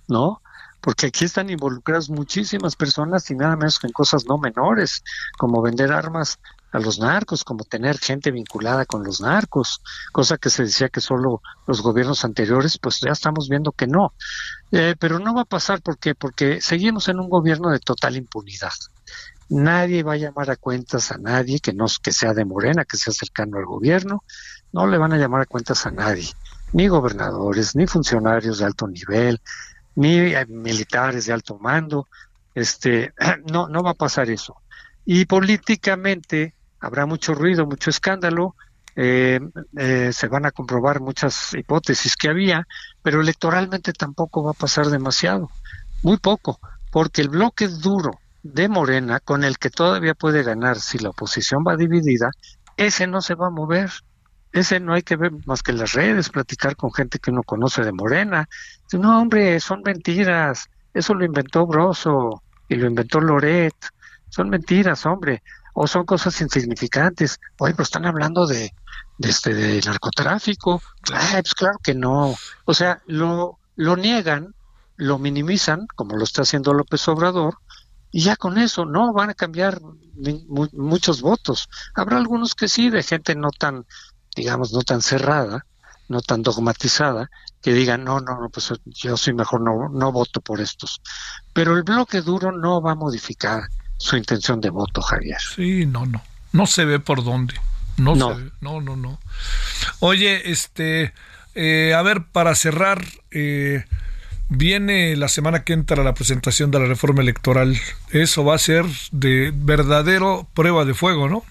[0.06, 0.40] ¿no?
[0.80, 5.02] Porque aquí están involucradas muchísimas personas y nada menos que en cosas no menores,
[5.36, 6.38] como vender armas
[6.72, 11.00] a los narcos, como tener gente vinculada con los narcos, cosa que se decía que
[11.00, 14.12] solo los gobiernos anteriores, pues ya estamos viendo que no.
[14.72, 16.14] Eh, pero no va a pasar ¿por qué?
[16.14, 18.72] porque seguimos en un gobierno de total impunidad.
[19.48, 22.96] Nadie va a llamar a cuentas a nadie que no que sea de Morena, que
[22.96, 24.22] sea cercano al gobierno,
[24.72, 26.28] no le van a llamar a cuentas a nadie,
[26.72, 29.40] ni gobernadores, ni funcionarios de alto nivel,
[29.96, 32.06] ni eh, militares de alto mando,
[32.54, 33.12] este,
[33.50, 34.56] no, no va a pasar eso.
[35.04, 38.56] Y políticamente, habrá mucho ruido, mucho escándalo,
[38.96, 39.40] eh,
[39.76, 42.66] eh, se van a comprobar muchas hipótesis que había,
[43.02, 45.50] pero electoralmente tampoco va a pasar demasiado,
[46.02, 46.58] muy poco,
[46.90, 51.62] porque el bloque duro de Morena, con el que todavía puede ganar si la oposición
[51.66, 52.30] va dividida,
[52.76, 53.90] ese no se va a mover.
[54.52, 57.84] Ese no hay que ver más que las redes, platicar con gente que uno conoce
[57.84, 58.48] de Morena.
[58.92, 60.68] No, hombre, son mentiras.
[60.92, 63.76] Eso lo inventó Broso y lo inventó Loret.
[64.28, 65.40] Son mentiras, hombre
[65.74, 67.38] o son cosas insignificantes.
[67.58, 68.72] Oye, pero están hablando de,
[69.18, 70.82] este de narcotráfico.
[71.06, 72.34] pues claro que no.
[72.64, 74.54] O sea, lo, lo niegan,
[74.96, 77.58] lo minimizan, como lo está haciendo López Obrador,
[78.12, 79.80] y ya con eso no van a cambiar
[80.72, 81.68] muchos votos.
[81.94, 83.86] Habrá algunos que sí, de gente no tan
[84.34, 85.66] digamos, no tan cerrada,
[86.08, 87.30] no tan dogmatizada,
[87.62, 91.00] que digan, no, no, no, pues yo soy mejor, no, no voto por estos.
[91.52, 93.62] Pero el bloque duro no va a modificar
[94.00, 95.38] su intención de voto, Javier.
[95.54, 96.22] Sí, no, no.
[96.52, 97.54] No se ve por dónde.
[97.98, 98.34] No, no.
[98.34, 98.50] Se ve.
[98.62, 99.20] No, no, no.
[100.00, 101.12] Oye, este,
[101.54, 103.84] eh, a ver, para cerrar, eh,
[104.48, 107.78] viene la semana que entra la presentación de la reforma electoral.
[108.10, 111.44] Eso va a ser de verdadero prueba de fuego, ¿no?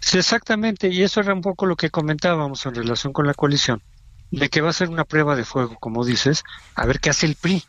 [0.00, 0.88] Sí, exactamente.
[0.88, 3.82] Y eso era un poco lo que comentábamos en relación con la coalición,
[4.30, 7.24] de que va a ser una prueba de fuego, como dices, a ver qué hace
[7.24, 7.64] el PRI.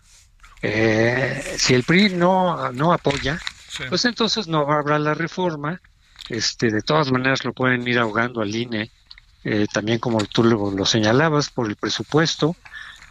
[0.63, 3.39] Eh, si el PRI no, no apoya,
[3.89, 5.81] pues entonces no habrá la reforma.
[6.29, 8.91] Este, de todas maneras lo pueden ir ahogando al INE,
[9.43, 12.55] eh, también como tú lo, lo, señalabas, por el presupuesto,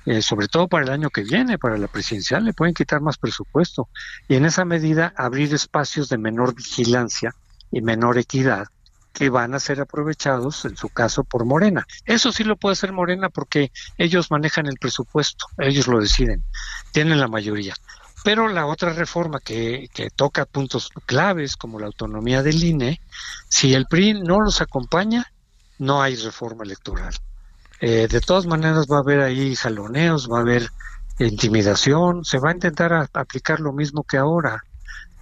[0.06, 3.18] eh, sobre todo para el año que viene, para la presidencial, le pueden quitar más
[3.18, 3.88] presupuesto.
[4.28, 7.34] Y en esa medida abrir espacios de menor vigilancia
[7.70, 8.66] y menor equidad
[9.12, 11.86] que van a ser aprovechados, en su caso, por Morena.
[12.04, 16.44] Eso sí lo puede hacer Morena porque ellos manejan el presupuesto, ellos lo deciden,
[16.92, 17.74] tienen la mayoría.
[18.24, 23.00] Pero la otra reforma que, que toca puntos claves como la autonomía del INE,
[23.48, 25.32] si el PRI no los acompaña,
[25.78, 27.14] no hay reforma electoral.
[27.80, 30.68] Eh, de todas maneras va a haber ahí jaloneos, va a haber
[31.18, 34.62] intimidación, se va a intentar aplicar lo mismo que ahora,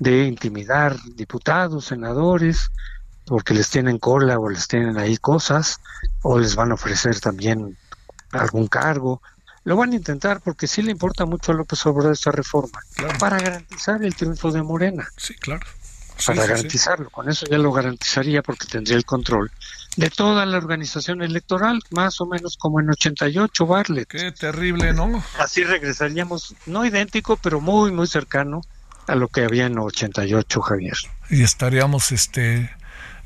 [0.01, 2.70] de intimidar diputados, senadores,
[3.26, 5.80] porque les tienen cola o les tienen ahí cosas,
[6.22, 7.76] o les van a ofrecer también
[8.32, 9.22] algún cargo.
[9.69, 13.19] Lo van a intentar porque sí le importa mucho a López Obrador esta reforma, claro.
[13.19, 15.07] para garantizar el triunfo de Morena.
[15.19, 15.61] Sí, claro.
[16.16, 17.11] Sí, para sí, garantizarlo, sí.
[17.12, 19.53] con eso ya lo garantizaría porque tendría el control
[19.95, 24.09] de toda la organización electoral, más o menos como en 88, Bartlett.
[24.09, 25.23] Qué terrible, ¿no?
[25.39, 28.62] Así regresaríamos, no idéntico, pero muy, muy cercano
[29.07, 30.97] a lo que había en 88, Javier.
[31.29, 32.71] Y estaríamos, este,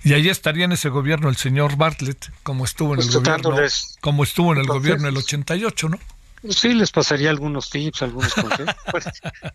[0.03, 3.57] y allí estaría en ese gobierno el señor Bartlett, como estuvo en el gobierno,
[4.01, 6.01] como estuvo en el gobierno del 88, ¿no?
[6.49, 9.13] Sí, les pasaría algunos tips, algunos consejos para,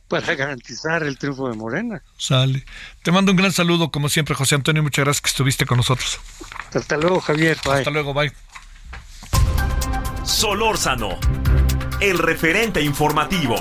[0.08, 2.02] para, garantizar el triunfo de Morena.
[2.18, 2.66] Sale.
[3.04, 4.82] Te mando un gran saludo, como siempre, José Antonio.
[4.84, 6.20] Muchas gracias que estuviste con nosotros.
[6.74, 7.58] Hasta luego, Javier.
[7.66, 7.74] Bye.
[7.74, 8.32] Hasta luego, bye.
[10.24, 11.18] Solórzano,
[12.00, 13.56] el referente informativo.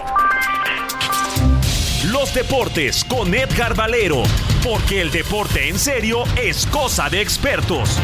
[2.07, 4.23] Los deportes con Edgar Valero,
[4.63, 7.99] porque el deporte en serio es cosa de expertos.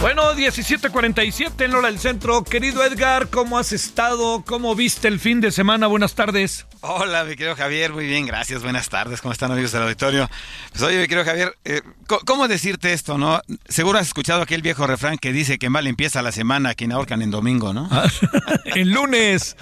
[0.00, 2.44] Bueno, 17:47 en Hora del Centro.
[2.44, 4.44] Querido Edgar, ¿cómo has estado?
[4.46, 5.86] ¿Cómo viste el fin de semana?
[5.86, 6.66] Buenas tardes.
[6.82, 7.92] Hola, mi querido Javier.
[7.92, 8.62] Muy bien, gracias.
[8.62, 9.22] Buenas tardes.
[9.22, 10.28] ¿Cómo están, amigos del auditorio?
[10.70, 11.80] Pues oye, mi querido Javier, eh,
[12.26, 13.40] ¿cómo decirte esto, no?
[13.68, 17.22] Seguro has escuchado aquel viejo refrán que dice que mal empieza la semana quien ahorcan
[17.22, 17.88] en domingo, ¿no?
[18.66, 19.56] el lunes.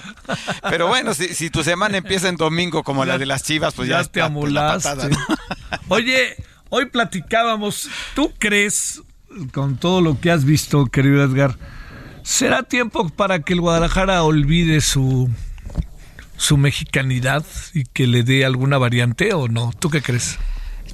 [0.68, 3.72] Pero bueno, si, si, tu semana empieza en domingo como ya, la de las chivas,
[3.74, 4.88] pues ya, ya te amulaste.
[4.88, 5.18] Patada, ¿no?
[5.88, 6.36] Oye,
[6.70, 9.00] hoy platicábamos, ¿tú crees
[9.52, 11.56] con todo lo que has visto, querido Edgar,
[12.22, 15.30] ¿será tiempo para que el Guadalajara olvide su,
[16.36, 19.72] su mexicanidad y que le dé alguna variante o no?
[19.78, 20.38] ¿Tú qué crees?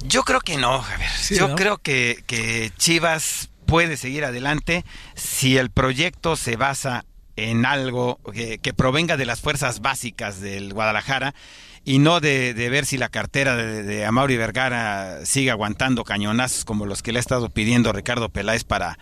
[0.03, 1.09] Yo creo que no, Javier.
[1.17, 1.55] Sí, Yo ¿no?
[1.55, 4.83] creo que, que Chivas puede seguir adelante
[5.15, 10.73] si el proyecto se basa en algo que, que provenga de las fuerzas básicas del
[10.73, 11.33] Guadalajara
[11.83, 16.65] y no de, de, ver si la cartera de, de Amaury Vergara sigue aguantando cañonazos
[16.65, 18.99] como los que le ha estado pidiendo Ricardo Peláez para,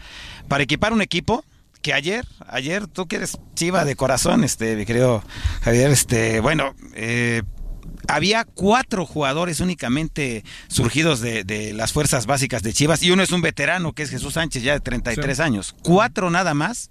[0.47, 1.43] para equipar un equipo
[1.82, 5.23] que ayer, ayer tú que eres chiva de corazón, este, mi querido
[5.61, 7.43] Javier, este, bueno, eh,
[8.07, 13.32] había cuatro jugadores únicamente surgidos de, de, las fuerzas básicas de Chivas y uno es
[13.32, 15.43] un veterano que es Jesús Sánchez ya de 33 sí.
[15.43, 15.75] años.
[15.84, 16.89] Cuatro nada más,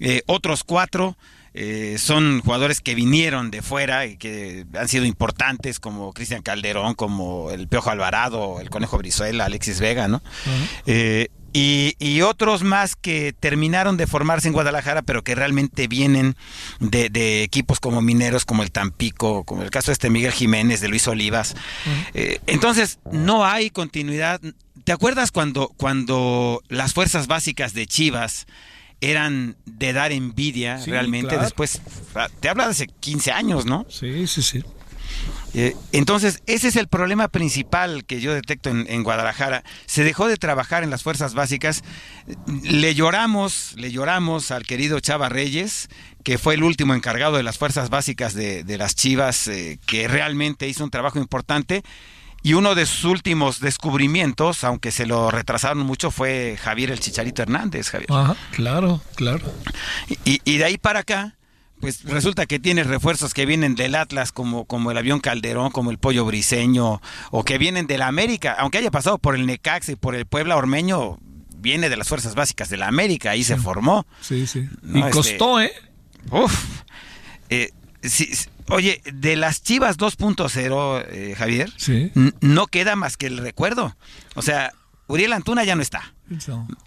[0.00, 1.16] eh, otros cuatro
[1.56, 6.94] eh, son jugadores que vinieron de fuera y que han sido importantes como Cristian Calderón,
[6.94, 10.16] como el Piojo Alvarado, el Conejo Brizuela, Alexis Vega, ¿no?
[10.16, 10.82] Uh -huh.
[10.86, 16.34] eh, y, y, otros más que terminaron de formarse en Guadalajara, pero que realmente vienen
[16.80, 20.80] de, de, equipos como Mineros, como el Tampico, como el caso de este Miguel Jiménez,
[20.80, 21.54] de Luis Olivas.
[21.54, 22.10] Uh -huh.
[22.14, 24.40] eh, entonces, no hay continuidad.
[24.82, 28.48] ¿Te acuerdas cuando, cuando las fuerzas básicas de Chivas
[29.00, 31.30] eran de dar envidia sí, realmente.
[31.30, 31.44] Claro.
[31.44, 31.80] Después,
[32.40, 33.86] te habla de hace 15 años, ¿no?
[33.88, 34.62] Sí, sí, sí.
[35.56, 39.62] Eh, entonces, ese es el problema principal que yo detecto en, en, Guadalajara.
[39.86, 41.84] Se dejó de trabajar en las fuerzas básicas.
[42.64, 45.88] Le lloramos, le lloramos al querido Chava Reyes,
[46.24, 50.08] que fue el último encargado de las fuerzas básicas de, de las Chivas, eh, que
[50.08, 51.84] realmente hizo un trabajo importante.
[52.44, 57.40] Y uno de sus últimos descubrimientos, aunque se lo retrasaron mucho, fue Javier el Chicharito
[57.40, 58.12] Hernández, Javier.
[58.12, 59.50] Ajá, claro, claro.
[60.26, 61.36] Y, y de ahí para acá,
[61.80, 65.90] pues resulta que tienes refuerzos que vienen del Atlas, como, como el avión Calderón, como
[65.90, 69.88] el pollo briseño, o que vienen de la América, aunque haya pasado por el Necax
[69.88, 71.18] y por el Puebla Ormeño,
[71.56, 74.06] viene de las fuerzas básicas de la América, ahí se formó.
[74.20, 74.68] Sí, sí.
[74.82, 75.72] y este, costó, ¿eh?
[76.30, 76.82] Uf.
[77.48, 77.70] Eh,
[78.68, 81.72] oye, de las Chivas 2.0, eh, Javier,
[82.40, 83.96] no queda más que el recuerdo.
[84.34, 84.72] O sea,
[85.06, 86.14] Uriel Antuna ya no está.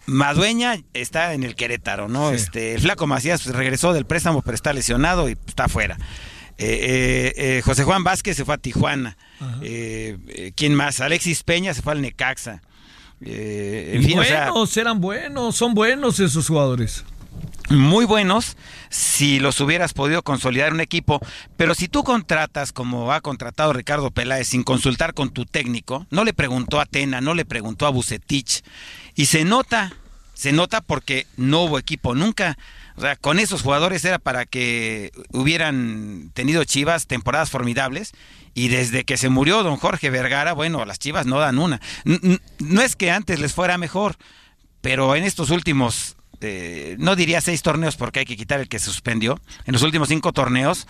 [0.06, 2.32] Madueña está en el Querétaro, ¿no?
[2.32, 5.98] Este, el Flaco Macías regresó del préstamo, pero está lesionado y está fuera.
[6.58, 9.18] Eh, eh, José Juan Vázquez se fue a Tijuana.
[10.56, 11.00] ¿Quién más?
[11.02, 12.62] Alexis Peña se fue al Necaxa.
[13.22, 17.04] en fin, buenos, eran buenos, son buenos esos jugadores
[17.70, 18.58] muy buenos
[18.90, 21.20] si los hubieras podido consolidar un equipo,
[21.58, 26.24] pero si tú contratas como ha contratado Ricardo Peláez sin consultar con tu técnico, no
[26.24, 28.64] le preguntó a Tena, no le preguntó a Bucetich
[29.16, 29.94] y se nota,
[30.34, 32.58] se nota porque no hubo equipo nunca.
[32.96, 38.14] O sea, con esos jugadores era para que hubieran tenido Chivas temporadas formidables
[38.56, 41.80] y desde que se murió don Jorge Vergara, bueno, las Chivas no dan una.
[42.60, 44.16] No es que antes les fuera mejor,
[44.82, 48.80] pero en estos últimos eh, no diría seis torneos porque hay que quitar el que
[48.80, 49.40] se suspendió.
[49.66, 50.88] En los últimos cinco torneos,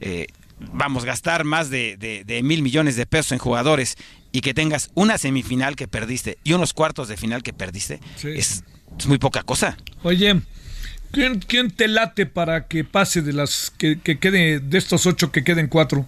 [0.00, 0.26] eh,
[0.72, 3.96] vamos a gastar más de, mil millones de pesos en jugadores
[4.32, 8.64] y que tengas una semifinal que perdiste y unos cuartos de final que perdiste, es,
[9.06, 9.76] muy poca cosa.
[10.02, 10.40] Oye,
[11.10, 15.32] ¿quién, ¿quién, te late para que pase de las que, que quede de estos ocho
[15.32, 16.06] que queden cuatro?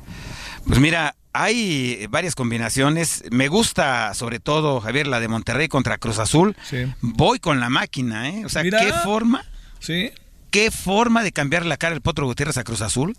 [0.66, 3.24] Pues mira, hay varias combinaciones.
[3.30, 6.57] Me gusta, sobre todo, Javier, la de Monterrey contra Cruz Azul.
[7.01, 8.45] Voy con la máquina, ¿eh?
[8.45, 9.45] O sea, ¿qué forma?
[9.78, 10.11] Sí.
[10.51, 13.16] ¿Qué forma de cambiar la cara el Potro Gutiérrez a Cruz Azul?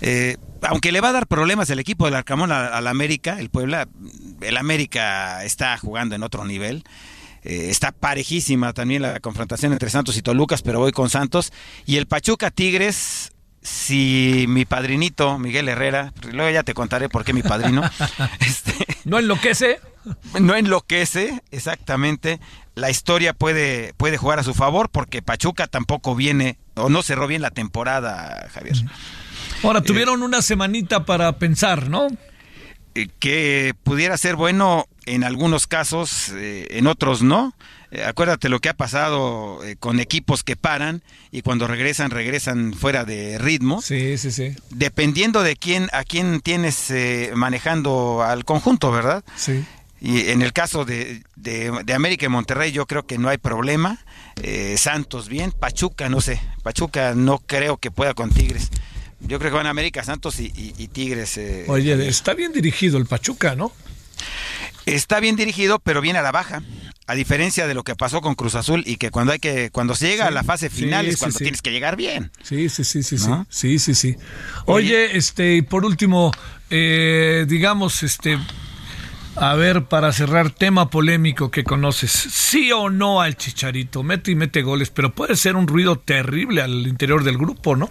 [0.00, 3.86] Eh, aunque le va a dar problemas el equipo del Arcamón al América, el Puebla,
[4.40, 6.84] el América está jugando en otro nivel.
[7.42, 11.52] Eh, está parejísima también la confrontación entre Santos y Tolucas, pero voy con Santos.
[11.86, 17.32] Y el Pachuca Tigres, si mi padrinito, Miguel Herrera, luego ya te contaré por qué
[17.32, 17.82] mi padrino,
[18.40, 19.80] este, no enloquece.
[20.40, 22.40] No enloquece, exactamente.
[22.74, 27.26] La historia puede, puede jugar a su favor porque Pachuca tampoco viene o no cerró
[27.26, 28.76] bien la temporada, Javier.
[29.62, 32.08] Ahora, tuvieron una semanita para pensar, ¿no?
[32.94, 37.54] Eh, que pudiera ser bueno en algunos casos, eh, en otros no.
[37.92, 42.72] Eh, acuérdate lo que ha pasado eh, con equipos que paran y cuando regresan, regresan
[42.72, 43.82] fuera de ritmo.
[43.82, 44.54] Sí, sí, sí.
[44.70, 49.24] Dependiendo de quién, a quién tienes eh, manejando al conjunto, ¿verdad?
[49.36, 49.64] Sí.
[50.00, 53.98] Y en el caso de, de, América y Monterrey yo creo que no hay problema.
[54.78, 58.70] Santos bien, Pachuca no sé, Pachuca no creo que pueda con Tigres.
[59.20, 61.38] Yo creo que van a América, Santos y, y Tigres.
[61.66, 63.72] Oye, está bien dirigido el Pachuca, ¿no?
[64.86, 66.62] Está bien dirigido, pero viene a la baja.
[67.10, 69.96] A diferencia de lo que pasó con Cruz Azul y que cuando hay que cuando
[69.96, 72.30] se llega a la fase final es cuando tienes que llegar bien.
[72.44, 74.16] Sí, sí, sí, sí, sí, sí, sí,
[74.66, 76.30] Oye, este, y por último,
[76.70, 78.38] eh, digamos, este,
[79.34, 84.36] a ver, para cerrar, tema polémico que conoces, sí o no al Chicharito, mete y
[84.36, 87.90] mete goles, pero puede ser un ruido terrible al interior del grupo, ¿no?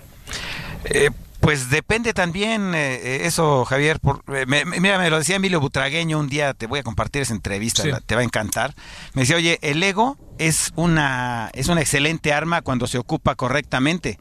[0.86, 1.10] Eh,
[1.40, 4.00] pues depende también eh, eh, eso, Javier.
[4.00, 7.34] Por, eh, mira, me lo decía Emilio Butragueño un día, te voy a compartir esa
[7.34, 8.76] entrevista, te va a encantar.
[9.14, 14.20] Me decía, oye, el ego es una, es una excelente arma cuando se ocupa correctamente.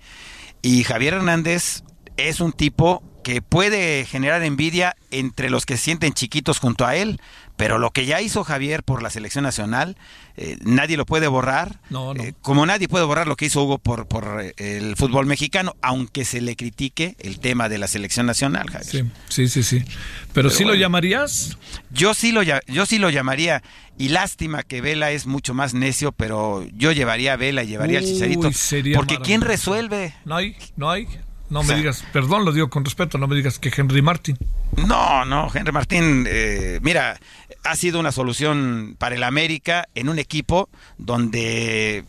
[0.62, 1.82] Y Javier Hernández
[2.16, 6.96] es un tipo que puede generar envidia entre los que se sienten chiquitos junto a
[6.96, 7.20] él,
[7.58, 9.96] pero lo que ya hizo Javier por la selección nacional,
[10.36, 11.80] eh, nadie lo puede borrar,
[12.14, 15.74] eh, como nadie puede borrar lo que hizo Hugo por, por eh, el fútbol mexicano,
[15.82, 19.06] aunque se le critique el tema de la selección nacional, Javier.
[19.28, 19.84] Sí, sí, sí,
[20.32, 21.58] Pero, sí lo llamarías.
[21.90, 23.64] Yo sí lo, yo sí lo llamaría.
[23.98, 27.98] Y lástima que Vela es mucho más necio, pero yo llevaría a Vela y llevaría
[27.98, 28.52] al Chicharito.
[28.94, 30.14] Porque ¿quién resuelve?
[30.24, 31.08] No hay, no hay.
[31.50, 34.36] No me digas, perdón, lo digo con respeto, no me digas que Henry Martin.
[34.76, 37.18] No, no, Henry Martín, eh, mira,
[37.64, 42.04] ha sido una solución para el América en un equipo donde eh,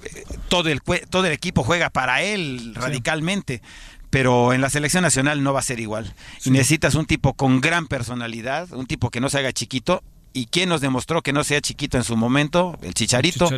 [0.48, 3.62] todo el, todo el equipo juega para él radicalmente.
[4.10, 6.14] Pero en la selección nacional no va a ser igual.
[6.44, 10.04] Y necesitas un tipo con gran personalidad, un tipo que no se haga chiquito.
[10.34, 12.78] ¿Y quién nos demostró que no sea chiquito en su momento?
[12.82, 13.50] El Chicharito.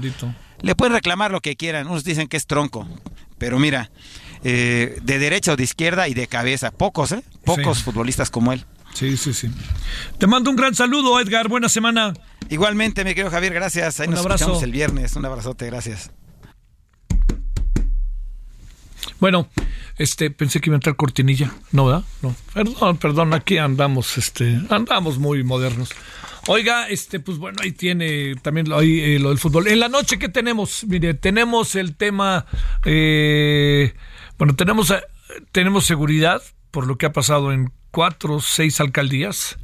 [0.61, 1.87] Le pueden reclamar lo que quieran.
[1.87, 2.87] Unos dicen que es tronco.
[3.37, 3.91] Pero mira,
[4.43, 6.71] eh, de derecha o de izquierda y de cabeza.
[6.71, 7.23] Pocos, ¿eh?
[7.45, 8.65] Pocos futbolistas como él.
[8.93, 9.49] Sí, sí, sí.
[10.17, 11.47] Te mando un gran saludo, Edgar.
[11.47, 12.13] Buena semana.
[12.49, 13.99] Igualmente, mi querido Javier, gracias.
[13.99, 14.43] Ahí un nos abrazo.
[14.43, 15.15] escuchamos el viernes.
[15.15, 16.11] Un abrazote, gracias.
[19.19, 19.47] Bueno,
[19.97, 21.51] este, pensé que iba a entrar cortinilla.
[21.71, 22.03] No, ¿verdad?
[22.21, 22.35] No.
[22.53, 25.89] Perdón, perdón, aquí andamos, este, andamos muy modernos.
[26.47, 29.67] Oiga, este, pues bueno, ahí tiene también ahí, eh, lo del fútbol.
[29.67, 30.85] En la noche, ¿qué tenemos?
[30.87, 32.47] Mire, tenemos el tema,
[32.83, 33.93] eh,
[34.39, 34.91] bueno, tenemos
[35.51, 39.57] tenemos seguridad por lo que ha pasado en cuatro o seis alcaldías.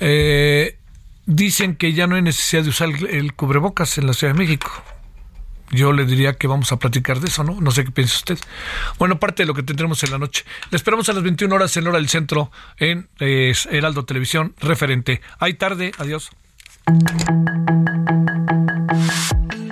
[0.00, 0.78] Eh,
[1.26, 4.70] dicen que ya no hay necesidad de usar el cubrebocas en la Ciudad de México.
[5.70, 7.60] Yo le diría que vamos a platicar de eso, ¿no?
[7.60, 8.38] No sé qué piensa usted.
[8.98, 10.44] Bueno, parte de lo que tendremos en la noche.
[10.70, 15.20] Le esperamos a las 21 horas en hora del centro en eh, Heraldo Televisión, referente.
[15.38, 16.30] Hay tarde, adiós.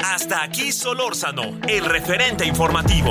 [0.05, 3.11] Hasta aquí Solórzano, el referente informativo.